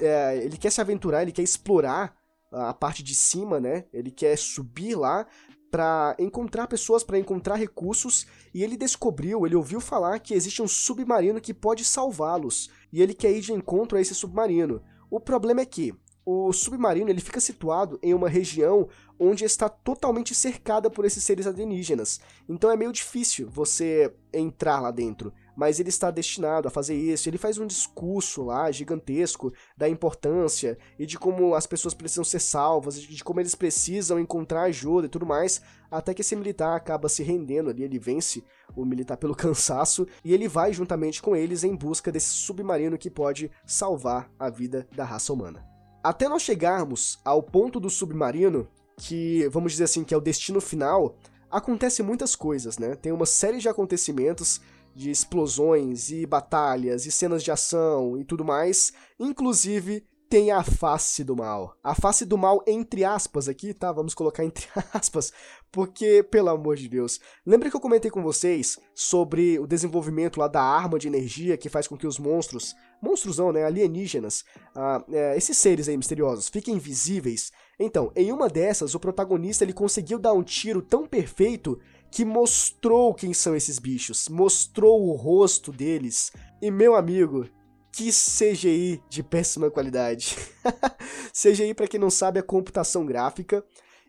é, 0.00 0.38
ele 0.38 0.56
quer 0.56 0.70
se 0.70 0.80
aventurar, 0.80 1.22
ele 1.22 1.32
quer 1.32 1.42
explorar 1.42 2.16
a 2.50 2.72
parte 2.72 3.02
de 3.02 3.14
cima, 3.14 3.60
né? 3.60 3.84
Ele 3.92 4.10
quer 4.10 4.36
subir 4.36 4.94
lá 4.94 5.26
para 5.70 6.16
encontrar 6.18 6.66
pessoas, 6.66 7.04
para 7.04 7.18
encontrar 7.18 7.56
recursos, 7.56 8.26
e 8.54 8.64
ele 8.64 8.76
descobriu, 8.76 9.44
ele 9.46 9.54
ouviu 9.54 9.80
falar 9.80 10.18
que 10.18 10.34
existe 10.34 10.62
um 10.62 10.68
submarino 10.68 11.40
que 11.40 11.52
pode 11.52 11.84
salvá-los, 11.84 12.70
e 12.92 13.02
ele 13.02 13.12
quer 13.12 13.32
ir 13.32 13.40
de 13.40 13.52
encontro 13.52 13.98
a 13.98 14.00
esse 14.00 14.14
submarino. 14.14 14.82
O 15.10 15.20
problema 15.20 15.60
é 15.60 15.66
que 15.66 15.94
o 16.24 16.52
submarino 16.52 17.08
ele 17.08 17.22
fica 17.22 17.40
situado 17.40 17.98
em 18.02 18.12
uma 18.12 18.28
região 18.28 18.86
onde 19.18 19.44
está 19.44 19.66
totalmente 19.66 20.34
cercada 20.34 20.90
por 20.90 21.06
esses 21.06 21.24
seres 21.24 21.46
alienígenas. 21.46 22.20
Então 22.46 22.70
é 22.70 22.76
meio 22.76 22.92
difícil 22.92 23.48
você 23.48 24.14
entrar 24.30 24.78
lá 24.80 24.90
dentro. 24.90 25.32
Mas 25.58 25.80
ele 25.80 25.88
está 25.88 26.08
destinado 26.08 26.68
a 26.68 26.70
fazer 26.70 26.94
isso. 26.94 27.28
Ele 27.28 27.36
faz 27.36 27.58
um 27.58 27.66
discurso 27.66 28.44
lá 28.44 28.70
gigantesco 28.70 29.52
da 29.76 29.88
importância 29.88 30.78
e 30.96 31.04
de 31.04 31.18
como 31.18 31.52
as 31.52 31.66
pessoas 31.66 31.94
precisam 31.94 32.22
ser 32.22 32.38
salvas, 32.38 33.02
de 33.02 33.24
como 33.24 33.40
eles 33.40 33.56
precisam 33.56 34.20
encontrar 34.20 34.62
ajuda 34.62 35.08
e 35.08 35.10
tudo 35.10 35.26
mais. 35.26 35.60
Até 35.90 36.14
que 36.14 36.20
esse 36.20 36.36
militar 36.36 36.76
acaba 36.76 37.08
se 37.08 37.24
rendendo 37.24 37.70
ali, 37.70 37.82
ele 37.82 37.98
vence 37.98 38.44
o 38.76 38.84
militar 38.84 39.16
pelo 39.16 39.34
cansaço 39.36 40.06
e 40.24 40.32
ele 40.32 40.46
vai 40.46 40.72
juntamente 40.72 41.20
com 41.20 41.34
eles 41.34 41.64
em 41.64 41.74
busca 41.74 42.12
desse 42.12 42.30
submarino 42.30 42.96
que 42.96 43.10
pode 43.10 43.50
salvar 43.66 44.30
a 44.38 44.48
vida 44.48 44.86
da 44.94 45.04
raça 45.04 45.32
humana. 45.32 45.66
Até 46.04 46.28
nós 46.28 46.42
chegarmos 46.42 47.18
ao 47.24 47.42
ponto 47.42 47.80
do 47.80 47.90
submarino, 47.90 48.68
que 48.96 49.48
vamos 49.48 49.72
dizer 49.72 49.84
assim 49.84 50.04
que 50.04 50.14
é 50.14 50.16
o 50.16 50.20
destino 50.20 50.60
final, 50.60 51.16
acontece 51.50 52.02
muitas 52.02 52.36
coisas, 52.36 52.78
né? 52.78 52.94
Tem 52.94 53.10
uma 53.10 53.26
série 53.26 53.58
de 53.58 53.68
acontecimentos 53.68 54.60
de 54.98 55.12
explosões 55.12 56.10
e 56.10 56.26
batalhas 56.26 57.06
e 57.06 57.12
cenas 57.12 57.44
de 57.44 57.52
ação 57.52 58.18
e 58.18 58.24
tudo 58.24 58.44
mais, 58.44 58.92
inclusive 59.16 60.04
tem 60.28 60.50
a 60.50 60.62
face 60.64 61.22
do 61.22 61.36
mal. 61.36 61.74
A 61.82 61.94
face 61.94 62.26
do 62.26 62.36
mal 62.36 62.62
entre 62.66 63.04
aspas 63.04 63.48
aqui, 63.48 63.72
tá? 63.72 63.92
Vamos 63.92 64.12
colocar 64.12 64.44
entre 64.44 64.66
aspas, 64.92 65.32
porque, 65.70 66.24
pelo 66.24 66.48
amor 66.48 66.74
de 66.74 66.88
Deus, 66.88 67.20
lembra 67.46 67.70
que 67.70 67.76
eu 67.76 67.80
comentei 67.80 68.10
com 68.10 68.22
vocês 68.22 68.76
sobre 68.92 69.56
o 69.60 69.68
desenvolvimento 69.68 70.40
lá 70.40 70.48
da 70.48 70.62
arma 70.62 70.98
de 70.98 71.06
energia 71.06 71.56
que 71.56 71.68
faz 71.68 71.86
com 71.86 71.96
que 71.96 72.06
os 72.06 72.18
monstros, 72.18 72.74
monstros 73.00 73.38
não, 73.38 73.52
né, 73.52 73.64
alienígenas, 73.64 74.44
ah, 74.74 75.02
é, 75.12 75.36
esses 75.36 75.56
seres 75.56 75.88
aí 75.88 75.96
misteriosos, 75.96 76.48
fiquem 76.48 76.74
invisíveis? 76.74 77.52
Então, 77.78 78.10
em 78.16 78.32
uma 78.32 78.48
dessas, 78.48 78.96
o 78.96 79.00
protagonista 79.00 79.62
ele 79.62 79.72
conseguiu 79.72 80.18
dar 80.18 80.32
um 80.32 80.42
tiro 80.42 80.82
tão 80.82 81.06
perfeito 81.06 81.78
que 82.10 82.24
mostrou 82.24 83.14
quem 83.14 83.34
são 83.34 83.54
esses 83.54 83.78
bichos, 83.78 84.28
mostrou 84.28 85.08
o 85.08 85.12
rosto 85.12 85.72
deles. 85.72 86.32
E 86.60 86.70
meu 86.70 86.94
amigo, 86.94 87.48
que 87.92 88.10
CGI 88.10 89.02
de 89.08 89.22
péssima 89.22 89.70
qualidade. 89.70 90.36
CGI, 91.32 91.74
para 91.74 91.88
quem 91.88 92.00
não 92.00 92.10
sabe, 92.10 92.38
é 92.38 92.42
computação 92.42 93.04
gráfica. 93.04 93.64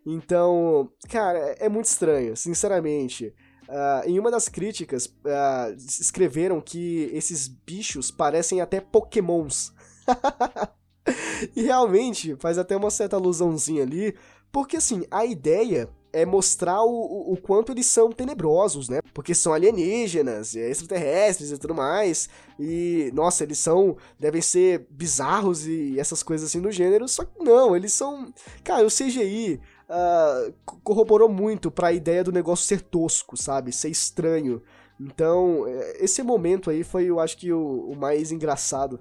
Então, 0.05 0.89
cara, 1.09 1.55
é 1.59 1.67
muito 1.67 1.85
estranho, 1.85 2.35
sinceramente. 2.35 3.33
Uh, 3.67 4.09
em 4.09 4.17
uma 4.17 4.31
das 4.31 4.49
críticas, 4.49 5.05
uh, 5.05 5.75
escreveram 5.77 6.59
que 6.59 7.09
esses 7.13 7.47
bichos 7.47 8.09
parecem 8.09 8.61
até 8.61 8.79
pokémons. 8.81 9.73
e 11.55 11.63
realmente, 11.63 12.35
faz 12.39 12.57
até 12.57 12.75
uma 12.75 12.89
certa 12.89 13.15
alusãozinha 13.15 13.83
ali, 13.83 14.15
porque 14.51 14.77
assim, 14.77 15.03
a 15.11 15.25
ideia 15.25 15.89
é 16.11 16.25
mostrar 16.25 16.83
o, 16.83 17.33
o, 17.33 17.37
quanto 17.37 17.71
eles 17.71 17.85
são 17.85 18.11
tenebrosos, 18.11 18.89
né? 18.89 18.99
Porque 19.13 19.35
são 19.35 19.53
alienígenas, 19.53 20.55
extraterrestres 20.55 21.51
e 21.51 21.57
tudo 21.57 21.75
mais. 21.75 22.29
E, 22.59 23.11
nossa, 23.13 23.43
eles 23.43 23.59
são. 23.59 23.97
devem 24.19 24.41
ser 24.41 24.87
bizarros 24.89 25.67
e 25.67 25.99
essas 25.99 26.23
coisas 26.23 26.49
assim 26.49 26.61
do 26.61 26.71
gênero. 26.71 27.07
Só 27.07 27.23
que 27.23 27.43
não, 27.43 27.75
eles 27.75 27.93
são. 27.93 28.33
Cara, 28.63 28.85
o 28.85 28.89
CGI 28.89 29.55
uh, 29.55 29.59
ah, 29.89 30.51
corroborou 30.83 31.29
muito 31.29 31.69
pra 31.69 31.91
ideia 31.91 32.23
do 32.23 32.31
negócio 32.31 32.65
ser 32.65 32.81
tosco, 32.81 33.37
sabe? 33.37 33.71
Ser 33.71 33.89
estranho. 33.89 34.61
Então, 34.99 35.65
é, 35.65 36.03
esse 36.03 36.21
momento 36.21 36.69
aí 36.69 36.83
foi, 36.83 37.05
eu 37.05 37.19
acho 37.19 37.37
que, 37.37 37.53
o, 37.53 37.89
o 37.89 37.95
mais 37.95 38.31
engraçado. 38.31 38.99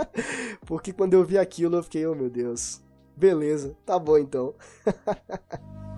Porque 0.64 0.92
quando 0.92 1.12
eu 1.12 1.24
vi 1.24 1.36
aquilo, 1.36 1.76
eu 1.76 1.82
fiquei, 1.82 2.06
oh 2.06 2.14
meu 2.14 2.30
Deus. 2.30 2.80
Beleza, 3.14 3.76
tá 3.84 3.98
bom 3.98 4.16
então. 4.18 4.54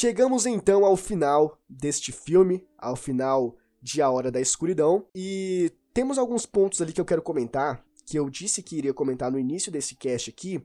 Chegamos 0.00 0.46
então 0.46 0.84
ao 0.84 0.96
final 0.96 1.58
deste 1.68 2.12
filme, 2.12 2.64
ao 2.78 2.94
final 2.94 3.56
de 3.82 4.00
A 4.00 4.08
Hora 4.08 4.30
da 4.30 4.40
Escuridão, 4.40 5.04
e 5.12 5.72
temos 5.92 6.18
alguns 6.18 6.46
pontos 6.46 6.80
ali 6.80 6.92
que 6.92 7.00
eu 7.00 7.04
quero 7.04 7.20
comentar, 7.20 7.84
que 8.06 8.16
eu 8.16 8.30
disse 8.30 8.62
que 8.62 8.76
iria 8.76 8.94
comentar 8.94 9.28
no 9.28 9.40
início 9.40 9.72
desse 9.72 9.96
cast 9.96 10.30
aqui, 10.30 10.64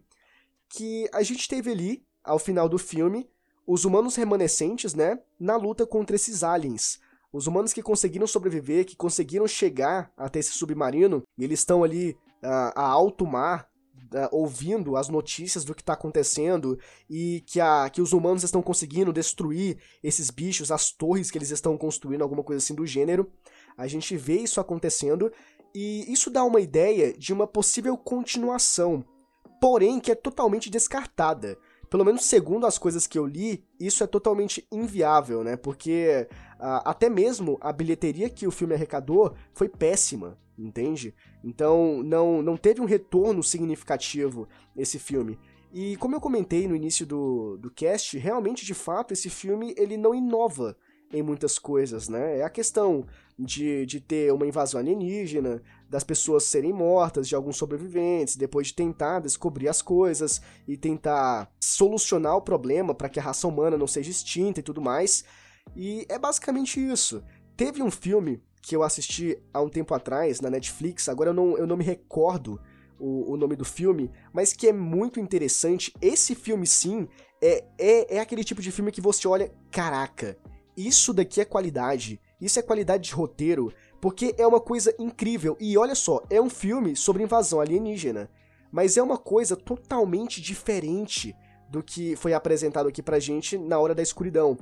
que 0.70 1.10
a 1.12 1.24
gente 1.24 1.50
teve 1.50 1.72
ali, 1.72 2.06
ao 2.24 2.38
final 2.38 2.70
do 2.70 2.78
filme, 2.78 3.28
os 3.66 3.86
humanos 3.86 4.16
remanescentes, 4.16 4.94
né, 4.94 5.18
na 5.40 5.56
luta 5.56 5.84
contra 5.84 6.16
esses 6.16 6.44
aliens. 6.44 7.00
Os 7.32 7.48
humanos 7.48 7.74
que 7.74 7.82
conseguiram 7.82 8.28
sobreviver, 8.28 8.86
que 8.86 8.96
conseguiram 8.96 9.48
chegar 9.48 10.14
até 10.16 10.38
esse 10.38 10.52
submarino, 10.52 11.24
e 11.36 11.44
eles 11.44 11.62
estão 11.62 11.84
ali 11.84 12.12
uh, 12.44 12.72
a 12.76 12.86
alto 12.86 13.26
mar, 13.26 13.68
uh, 14.14 14.30
ouvindo 14.32 14.96
as 14.96 15.10
notícias 15.10 15.64
do 15.66 15.74
que 15.74 15.82
está 15.82 15.94
acontecendo 15.94 16.78
e 17.10 17.44
que, 17.46 17.60
a, 17.60 17.90
que 17.90 18.02
os 18.02 18.14
humanos 18.14 18.44
estão 18.44 18.62
conseguindo 18.62 19.12
destruir 19.12 19.78
esses 20.04 20.30
bichos, 20.30 20.72
as 20.72 20.92
torres 20.92 21.32
que 21.32 21.38
eles 21.38 21.50
estão 21.50 21.78
construindo, 21.78 22.22
alguma 22.22 22.44
coisa 22.44 22.64
assim 22.64 22.76
do 22.76 22.86
gênero. 22.86 23.30
A 23.78 23.88
gente 23.88 24.16
vê 24.16 24.38
isso 24.38 24.60
acontecendo 24.60 25.32
e 25.74 26.12
isso 26.12 26.30
dá 26.30 26.44
uma 26.44 26.62
ideia 26.62 27.14
de 27.14 27.34
uma 27.34 27.48
possível 27.48 27.98
continuação, 27.98 29.04
porém 29.60 30.00
que 30.00 30.12
é 30.12 30.16
totalmente 30.16 30.70
descartada. 30.70 31.58
Pelo 31.90 32.06
menos 32.06 32.26
segundo 32.26 32.66
as 32.66 32.78
coisas 32.78 33.06
que 33.06 33.20
eu 33.20 33.26
li, 33.26 33.64
isso 33.80 34.04
é 34.04 34.08
totalmente 34.08 34.68
inviável, 34.72 35.44
né? 35.44 35.56
Porque 35.56 36.28
uh, 36.60 36.82
até 36.86 37.08
mesmo 37.08 37.58
a 37.62 37.72
bilheteria 37.72 38.30
que 38.30 38.48
o 38.48 38.52
filme 38.52 38.74
arrecadou 38.74 39.36
foi 39.54 39.70
péssima 39.70 40.38
entende? 40.58 41.14
Então 41.44 42.02
não, 42.04 42.42
não 42.42 42.58
teve 42.58 42.82
um 42.82 42.86
retorno 42.86 43.44
significativo 43.44 44.48
esse 44.76 45.00
filme. 45.00 45.40
E 45.74 45.96
como 45.98 46.16
eu 46.16 46.22
comentei 46.22 46.68
no 46.68 46.76
início 46.76 47.06
do, 47.06 47.58
do 47.58 47.72
cast, 47.72 48.18
realmente, 48.18 48.64
de 48.64 48.76
fato, 48.76 49.12
esse 49.12 49.30
filme 49.30 49.74
ele 49.76 49.98
não 49.98 50.14
inova 50.14 50.78
em 51.12 51.22
muitas 51.22 51.60
coisas, 51.60 52.10
né? 52.10 52.40
É 52.40 52.44
a 52.44 52.50
questão 52.50 53.06
de, 53.38 53.86
de 53.86 54.00
ter 54.00 54.34
uma 54.34 54.48
invasão 54.48 54.80
alienígena, 54.80 55.62
das 55.90 56.04
pessoas 56.04 56.44
serem 56.44 56.74
mortas, 56.74 57.28
de 57.28 57.36
alguns 57.36 57.56
sobreviventes, 57.56 58.36
depois 58.36 58.68
de 58.68 58.74
tentar 58.74 59.20
descobrir 59.20 59.68
as 59.68 59.82
coisas 59.82 60.42
e 60.68 60.76
tentar 60.76 61.52
solucionar 61.60 62.36
o 62.36 62.42
problema 62.42 62.96
para 62.96 63.10
que 63.10 63.20
a 63.20 63.24
raça 63.24 63.48
humana 63.48 63.78
não 63.78 63.88
seja 63.88 64.10
extinta 64.10 64.60
e 64.60 64.64
tudo 64.64 64.82
mais. 64.82 65.24
E 65.76 66.06
é 66.10 66.18
basicamente 66.18 66.80
isso. 66.80 67.24
Teve 67.56 67.82
um 67.84 67.92
filme 67.92 68.42
que 68.64 68.76
eu 68.76 68.82
assisti 68.82 69.38
há 69.54 69.62
um 69.62 69.68
tempo 69.68 69.94
atrás 69.94 70.40
na 70.40 70.50
Netflix, 70.50 71.10
agora 71.10 71.32
eu 71.32 71.34
não, 71.34 71.58
eu 71.58 71.68
não 71.68 71.76
me 71.76 71.84
recordo 71.84 72.60
o, 72.98 73.34
o, 73.34 73.38
nome 73.38 73.58
do 73.58 73.66
filme, 73.66 74.10
mas 74.32 74.54
que 74.54 74.70
é 74.70 74.74
muito 74.74 75.20
interessante. 75.20 75.94
Esse 76.02 76.34
filme, 76.34 76.66
sim, 76.66 77.06
é, 77.42 77.66
é, 77.78 78.16
é 78.16 78.20
aquele 78.22 78.42
tipo 78.42 78.62
de 78.62 78.72
filme 78.72 78.90
que 78.90 79.02
você 79.02 79.28
olha, 79.28 79.52
caraca, 79.70 80.38
isso 80.78 81.14
daqui 81.14 81.42
é 81.42 81.46
qualidade, 81.46 82.22
isso 82.40 82.58
é 82.58 82.62
qualidade 82.62 83.04
de 83.04 83.14
roteiro, 83.14 83.74
porque 84.00 84.34
é 84.38 84.48
uma 84.48 84.62
coisa 84.62 84.96
incrível. 84.98 85.58
E 85.60 85.78
olha 85.78 85.94
só, 85.94 86.24
é 86.30 86.42
um 86.42 86.50
filme 86.50 86.96
sobre 86.96 87.22
invasão 87.22 87.60
alienígena, 87.60 88.32
mas 88.72 88.96
é 88.96 89.04
uma 89.04 89.18
coisa 89.18 89.58
totalmente 89.58 90.42
diferente 90.42 91.36
do 91.70 91.84
que 91.84 92.16
foi 92.16 92.34
apresentado 92.34 92.88
aqui 92.88 93.04
pra 93.04 93.20
gente 93.20 93.58
na 93.58 93.78
Hora 93.78 93.94
da 93.94 94.02
Escuridão. 94.02 94.58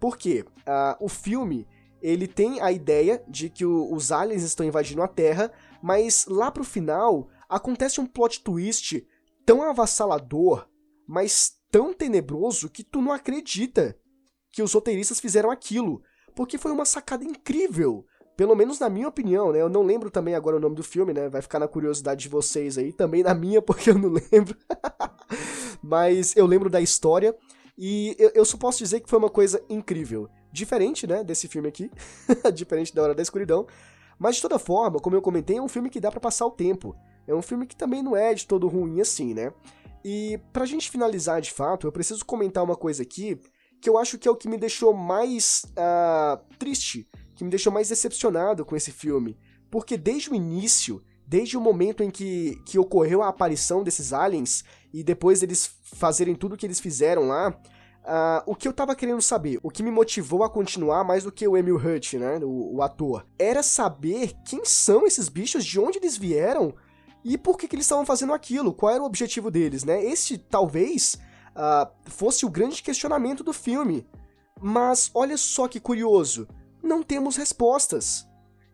Por 0.00 0.16
quê? 0.16 0.42
Uh, 0.60 1.04
o 1.04 1.08
filme 1.08 1.66
ele 2.02 2.26
tem 2.26 2.60
a 2.60 2.72
ideia 2.72 3.22
de 3.28 3.48
que 3.48 3.64
o, 3.64 3.92
os 3.92 4.10
aliens 4.10 4.42
estão 4.42 4.66
invadindo 4.66 5.02
a 5.02 5.08
Terra, 5.08 5.52
mas 5.82 6.26
lá 6.26 6.50
pro 6.50 6.64
final 6.64 7.28
acontece 7.48 8.00
um 8.00 8.06
plot 8.06 8.42
twist 8.42 9.06
tão 9.46 9.62
avassalador, 9.62 10.68
mas 11.06 11.52
tão 11.70 11.94
tenebroso 11.94 12.68
que 12.68 12.82
tu 12.82 13.00
não 13.00 13.12
acredita 13.12 13.96
que 14.50 14.62
os 14.62 14.72
roteiristas 14.72 15.20
fizeram 15.20 15.50
aquilo, 15.50 16.02
porque 16.34 16.58
foi 16.58 16.72
uma 16.72 16.84
sacada 16.84 17.24
incrível. 17.24 18.04
Pelo 18.36 18.54
menos 18.54 18.78
na 18.78 18.88
minha 18.88 19.08
opinião, 19.08 19.52
né? 19.52 19.60
Eu 19.60 19.68
não 19.68 19.82
lembro 19.82 20.10
também 20.10 20.34
agora 20.34 20.56
o 20.56 20.60
nome 20.60 20.74
do 20.74 20.82
filme, 20.82 21.12
né? 21.12 21.28
Vai 21.28 21.42
ficar 21.42 21.58
na 21.58 21.68
curiosidade 21.68 22.22
de 22.22 22.28
vocês 22.28 22.78
aí, 22.78 22.92
também 22.92 23.22
na 23.22 23.34
minha, 23.34 23.60
porque 23.62 23.90
eu 23.90 23.98
não 23.98 24.08
lembro. 24.08 24.56
Mas 25.82 26.34
eu 26.36 26.46
lembro 26.46 26.70
da 26.70 26.80
história 26.80 27.36
e 27.76 28.16
eu, 28.18 28.30
eu 28.34 28.44
só 28.44 28.56
posso 28.56 28.78
dizer 28.78 29.00
que 29.00 29.08
foi 29.08 29.18
uma 29.18 29.30
coisa 29.30 29.62
incrível. 29.68 30.28
Diferente, 30.52 31.06
né, 31.06 31.24
desse 31.24 31.48
filme 31.48 31.68
aqui, 31.68 31.90
diferente 32.54 32.94
da 32.94 33.02
Hora 33.02 33.14
da 33.14 33.22
Escuridão, 33.22 33.66
mas 34.18 34.36
de 34.36 34.42
toda 34.42 34.58
forma, 34.58 35.00
como 35.00 35.16
eu 35.16 35.22
comentei, 35.22 35.56
é 35.56 35.62
um 35.62 35.68
filme 35.68 35.88
que 35.90 35.98
dá 36.00 36.10
para 36.10 36.20
passar 36.20 36.46
o 36.46 36.50
tempo. 36.50 36.94
É 37.26 37.34
um 37.34 37.42
filme 37.42 37.66
que 37.66 37.74
também 37.74 38.02
não 38.02 38.16
é 38.16 38.34
de 38.34 38.46
todo 38.46 38.68
ruim 38.68 39.00
assim, 39.00 39.32
né? 39.32 39.52
E 40.04 40.38
pra 40.52 40.66
gente 40.66 40.90
finalizar 40.90 41.40
de 41.40 41.50
fato, 41.50 41.86
eu 41.86 41.92
preciso 41.92 42.24
comentar 42.24 42.62
uma 42.62 42.76
coisa 42.76 43.02
aqui 43.02 43.40
que 43.80 43.88
eu 43.88 43.98
acho 43.98 44.16
que 44.16 44.28
é 44.28 44.30
o 44.30 44.36
que 44.36 44.48
me 44.48 44.56
deixou 44.56 44.94
mais 44.94 45.64
uh, 45.70 46.40
triste, 46.56 47.08
que 47.34 47.42
me 47.42 47.50
deixou 47.50 47.72
mais 47.72 47.88
decepcionado 47.88 48.64
com 48.64 48.76
esse 48.76 48.92
filme. 48.92 49.36
Porque 49.70 49.96
desde 49.96 50.30
o 50.30 50.34
início, 50.34 51.02
desde 51.26 51.56
o 51.56 51.60
momento 51.60 52.02
em 52.02 52.10
que, 52.10 52.62
que 52.64 52.78
ocorreu 52.78 53.22
a 53.22 53.28
aparição 53.28 53.82
desses 53.82 54.12
aliens 54.12 54.62
e 54.92 55.02
depois 55.02 55.42
eles 55.42 55.68
fazerem 55.82 56.36
tudo 56.36 56.54
o 56.54 56.56
que 56.56 56.66
eles 56.66 56.78
fizeram 56.78 57.26
lá, 57.26 57.60
Uh, 58.02 58.42
o 58.46 58.56
que 58.56 58.66
eu 58.66 58.72
tava 58.72 58.96
querendo 58.96 59.22
saber, 59.22 59.60
o 59.62 59.70
que 59.70 59.82
me 59.82 59.90
motivou 59.90 60.42
a 60.42 60.50
continuar 60.50 61.04
mais 61.04 61.22
do 61.22 61.30
que 61.30 61.46
o 61.46 61.56
Emil 61.56 61.76
Hurt, 61.76 62.14
né, 62.14 62.40
o, 62.42 62.76
o, 62.76 62.82
ator, 62.82 63.24
era 63.38 63.62
saber 63.62 64.32
quem 64.44 64.64
são 64.64 65.06
esses 65.06 65.28
bichos, 65.28 65.64
de 65.64 65.78
onde 65.78 65.98
eles 65.98 66.16
vieram 66.16 66.74
e 67.24 67.38
por 67.38 67.56
que, 67.56 67.68
que 67.68 67.76
eles 67.76 67.86
estavam 67.86 68.04
fazendo 68.04 68.32
aquilo, 68.32 68.74
qual 68.74 68.92
era 68.92 69.02
o 69.02 69.06
objetivo 69.06 69.52
deles, 69.52 69.84
né? 69.84 70.04
Esse 70.04 70.36
talvez 70.36 71.16
uh, 71.50 71.88
fosse 72.06 72.44
o 72.44 72.50
grande 72.50 72.82
questionamento 72.82 73.44
do 73.44 73.52
filme. 73.52 74.06
Mas 74.60 75.10
olha 75.14 75.36
só 75.36 75.68
que 75.68 75.78
curioso, 75.78 76.48
não 76.82 77.02
temos 77.02 77.36
respostas. 77.36 78.26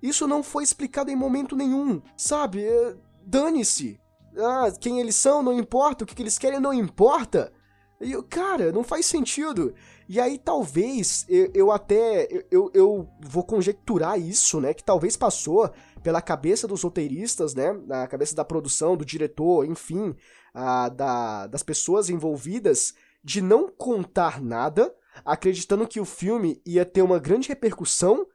Isso 0.03 0.27
não 0.27 0.43
foi 0.43 0.65
explicado 0.65 1.11
em 1.11 1.17
momento 1.17 1.57
nenhum, 1.57 2.01
sabe? 2.17 2.65
Eh, 2.65 2.97
dane-se. 3.27 4.01
Ah, 4.37 4.71
quem 4.81 5.01
eles 5.01 5.17
são 5.17 5.43
não 5.43 5.59
importa, 5.59 6.05
o 6.05 6.07
que, 6.07 6.15
que 6.15 6.23
eles 6.23 6.39
querem 6.39 6.61
não 6.61 6.73
importa. 6.73 7.53
E, 8.01 8.21
cara, 8.25 8.71
não 8.71 8.85
faz 8.85 9.07
sentido. 9.07 9.75
E 10.09 10.21
aí 10.21 10.39
talvez 10.39 11.27
eu, 11.29 11.51
eu 11.53 11.73
até 11.73 12.29
eu, 12.51 12.71
eu 12.73 13.09
vou 13.21 13.45
conjecturar 13.45 14.19
isso, 14.19 14.61
né? 14.61 14.73
Que 14.73 14.85
talvez 14.85 15.17
passou 15.17 15.71
pela 16.03 16.23
cabeça 16.23 16.69
dos 16.69 16.83
roteiristas, 16.83 17.55
né? 17.55 17.73
Na 17.87 18.07
cabeça 18.07 18.35
da 18.35 18.45
produção, 18.45 18.97
do 18.97 19.05
diretor, 19.05 19.67
enfim, 19.67 20.15
a, 20.55 20.89
da, 20.89 21.47
das 21.49 21.63
pessoas 21.63 22.09
envolvidas, 22.09 22.95
de 23.23 23.43
não 23.43 23.69
contar 23.69 24.41
nada, 24.41 24.95
acreditando 25.25 25.87
que 25.87 26.01
o 26.01 26.05
filme 26.05 26.63
ia 26.65 26.85
ter 26.85 27.03
uma 27.03 27.19
grande 27.19 27.49
repercussão, 27.49 28.27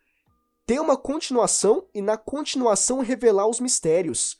ter 0.65 0.80
uma 0.80 0.97
continuação 0.97 1.88
e 1.93 2.02
na 2.02 2.17
continuação 2.17 2.99
revelar 2.99 3.47
os 3.47 3.60
mistérios. 3.60 4.38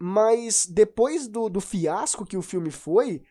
Mas 0.00 0.64
depois 0.64 1.28
do, 1.28 1.48
do 1.48 1.60
fiasco 1.60 2.24
que 2.24 2.36
o 2.36 2.42
filme 2.42 2.70
foi, 2.70 3.22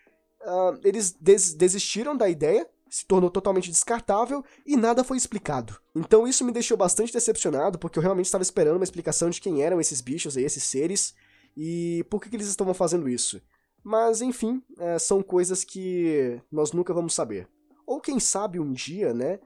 uh, 0.41 0.79
eles 0.83 1.11
des 1.11 1.53
desistiram 1.53 2.15
da 2.15 2.29
ideia, 2.29 2.67
se 2.89 3.05
tornou 3.05 3.29
totalmente 3.29 3.69
descartável 3.69 4.43
e 4.65 4.75
nada 4.75 5.03
foi 5.03 5.17
explicado. 5.17 5.77
Então 5.95 6.27
isso 6.27 6.43
me 6.43 6.51
deixou 6.51 6.75
bastante 6.75 7.13
decepcionado, 7.13 7.77
porque 7.77 7.99
eu 7.99 8.03
realmente 8.03 8.25
estava 8.25 8.41
esperando 8.41 8.77
uma 8.77 8.83
explicação 8.83 9.29
de 9.29 9.39
quem 9.39 9.61
eram 9.61 9.79
esses 9.79 10.01
bichos 10.01 10.35
aí, 10.35 10.43
esses 10.43 10.63
seres, 10.63 11.13
e 11.55 12.05
por 12.09 12.21
que, 12.21 12.29
que 12.29 12.35
eles 12.35 12.47
estavam 12.47 12.73
fazendo 12.73 13.07
isso. 13.07 13.41
Mas 13.83 14.21
enfim, 14.21 14.61
é, 14.77 14.99
são 14.99 15.21
coisas 15.21 15.63
que 15.63 16.41
nós 16.51 16.71
nunca 16.71 16.93
vamos 16.93 17.13
saber. 17.13 17.47
Ou 17.85 17.99
quem 17.99 18.19
sabe 18.19 18.59
um 18.59 18.71
dia, 18.71 19.13
né, 19.13 19.39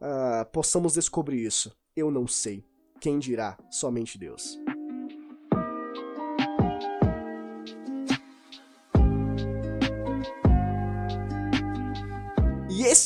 uh, 0.00 0.50
possamos 0.52 0.94
descobrir 0.94 1.44
isso. 1.44 1.70
Eu 1.94 2.10
não 2.10 2.26
sei. 2.26 2.64
Quem 3.00 3.18
dirá? 3.18 3.58
Somente 3.70 4.18
Deus. 4.18 4.58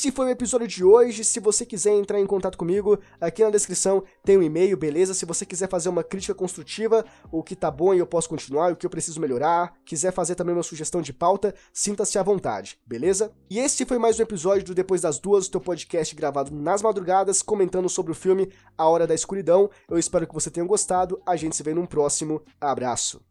Esse 0.04 0.12
foi 0.12 0.26
o 0.26 0.30
episódio 0.30 0.68
de 0.68 0.84
hoje. 0.84 1.24
Se 1.24 1.40
você 1.40 1.64
quiser 1.64 1.92
entrar 1.92 2.20
em 2.20 2.26
contato 2.26 2.58
comigo, 2.58 2.98
aqui 3.18 3.42
na 3.42 3.48
descrição 3.48 4.04
tem 4.22 4.36
um 4.36 4.42
e-mail, 4.42 4.76
beleza? 4.76 5.14
Se 5.14 5.24
você 5.24 5.46
quiser 5.46 5.66
fazer 5.66 5.88
uma 5.88 6.04
crítica 6.04 6.34
construtiva, 6.34 7.06
o 7.32 7.42
que 7.42 7.56
tá 7.56 7.70
bom 7.70 7.94
e 7.94 8.00
eu 8.00 8.06
posso 8.06 8.28
continuar, 8.28 8.70
o 8.70 8.76
que 8.76 8.84
eu 8.84 8.90
preciso 8.90 9.18
melhorar, 9.18 9.72
quiser 9.82 10.12
fazer 10.12 10.34
também 10.34 10.54
uma 10.54 10.62
sugestão 10.62 11.00
de 11.00 11.10
pauta, 11.10 11.54
sinta-se 11.72 12.18
à 12.18 12.22
vontade, 12.22 12.78
beleza? 12.86 13.32
E 13.48 13.58
esse 13.58 13.86
foi 13.86 13.96
mais 13.96 14.18
um 14.18 14.22
episódio 14.22 14.66
do 14.66 14.74
Depois 14.74 15.00
das 15.00 15.18
Duas, 15.18 15.46
o 15.46 15.50
teu 15.50 15.60
podcast 15.60 16.14
gravado 16.14 16.54
nas 16.54 16.82
madrugadas, 16.82 17.40
comentando 17.40 17.88
sobre 17.88 18.12
o 18.12 18.14
filme 18.14 18.52
A 18.76 18.86
Hora 18.86 19.06
da 19.06 19.14
Escuridão. 19.14 19.70
Eu 19.88 19.98
espero 19.98 20.26
que 20.26 20.34
você 20.34 20.50
tenha 20.50 20.66
gostado. 20.66 21.18
A 21.24 21.34
gente 21.34 21.56
se 21.56 21.62
vê 21.62 21.72
num 21.72 21.86
próximo. 21.86 22.42
Abraço. 22.60 23.22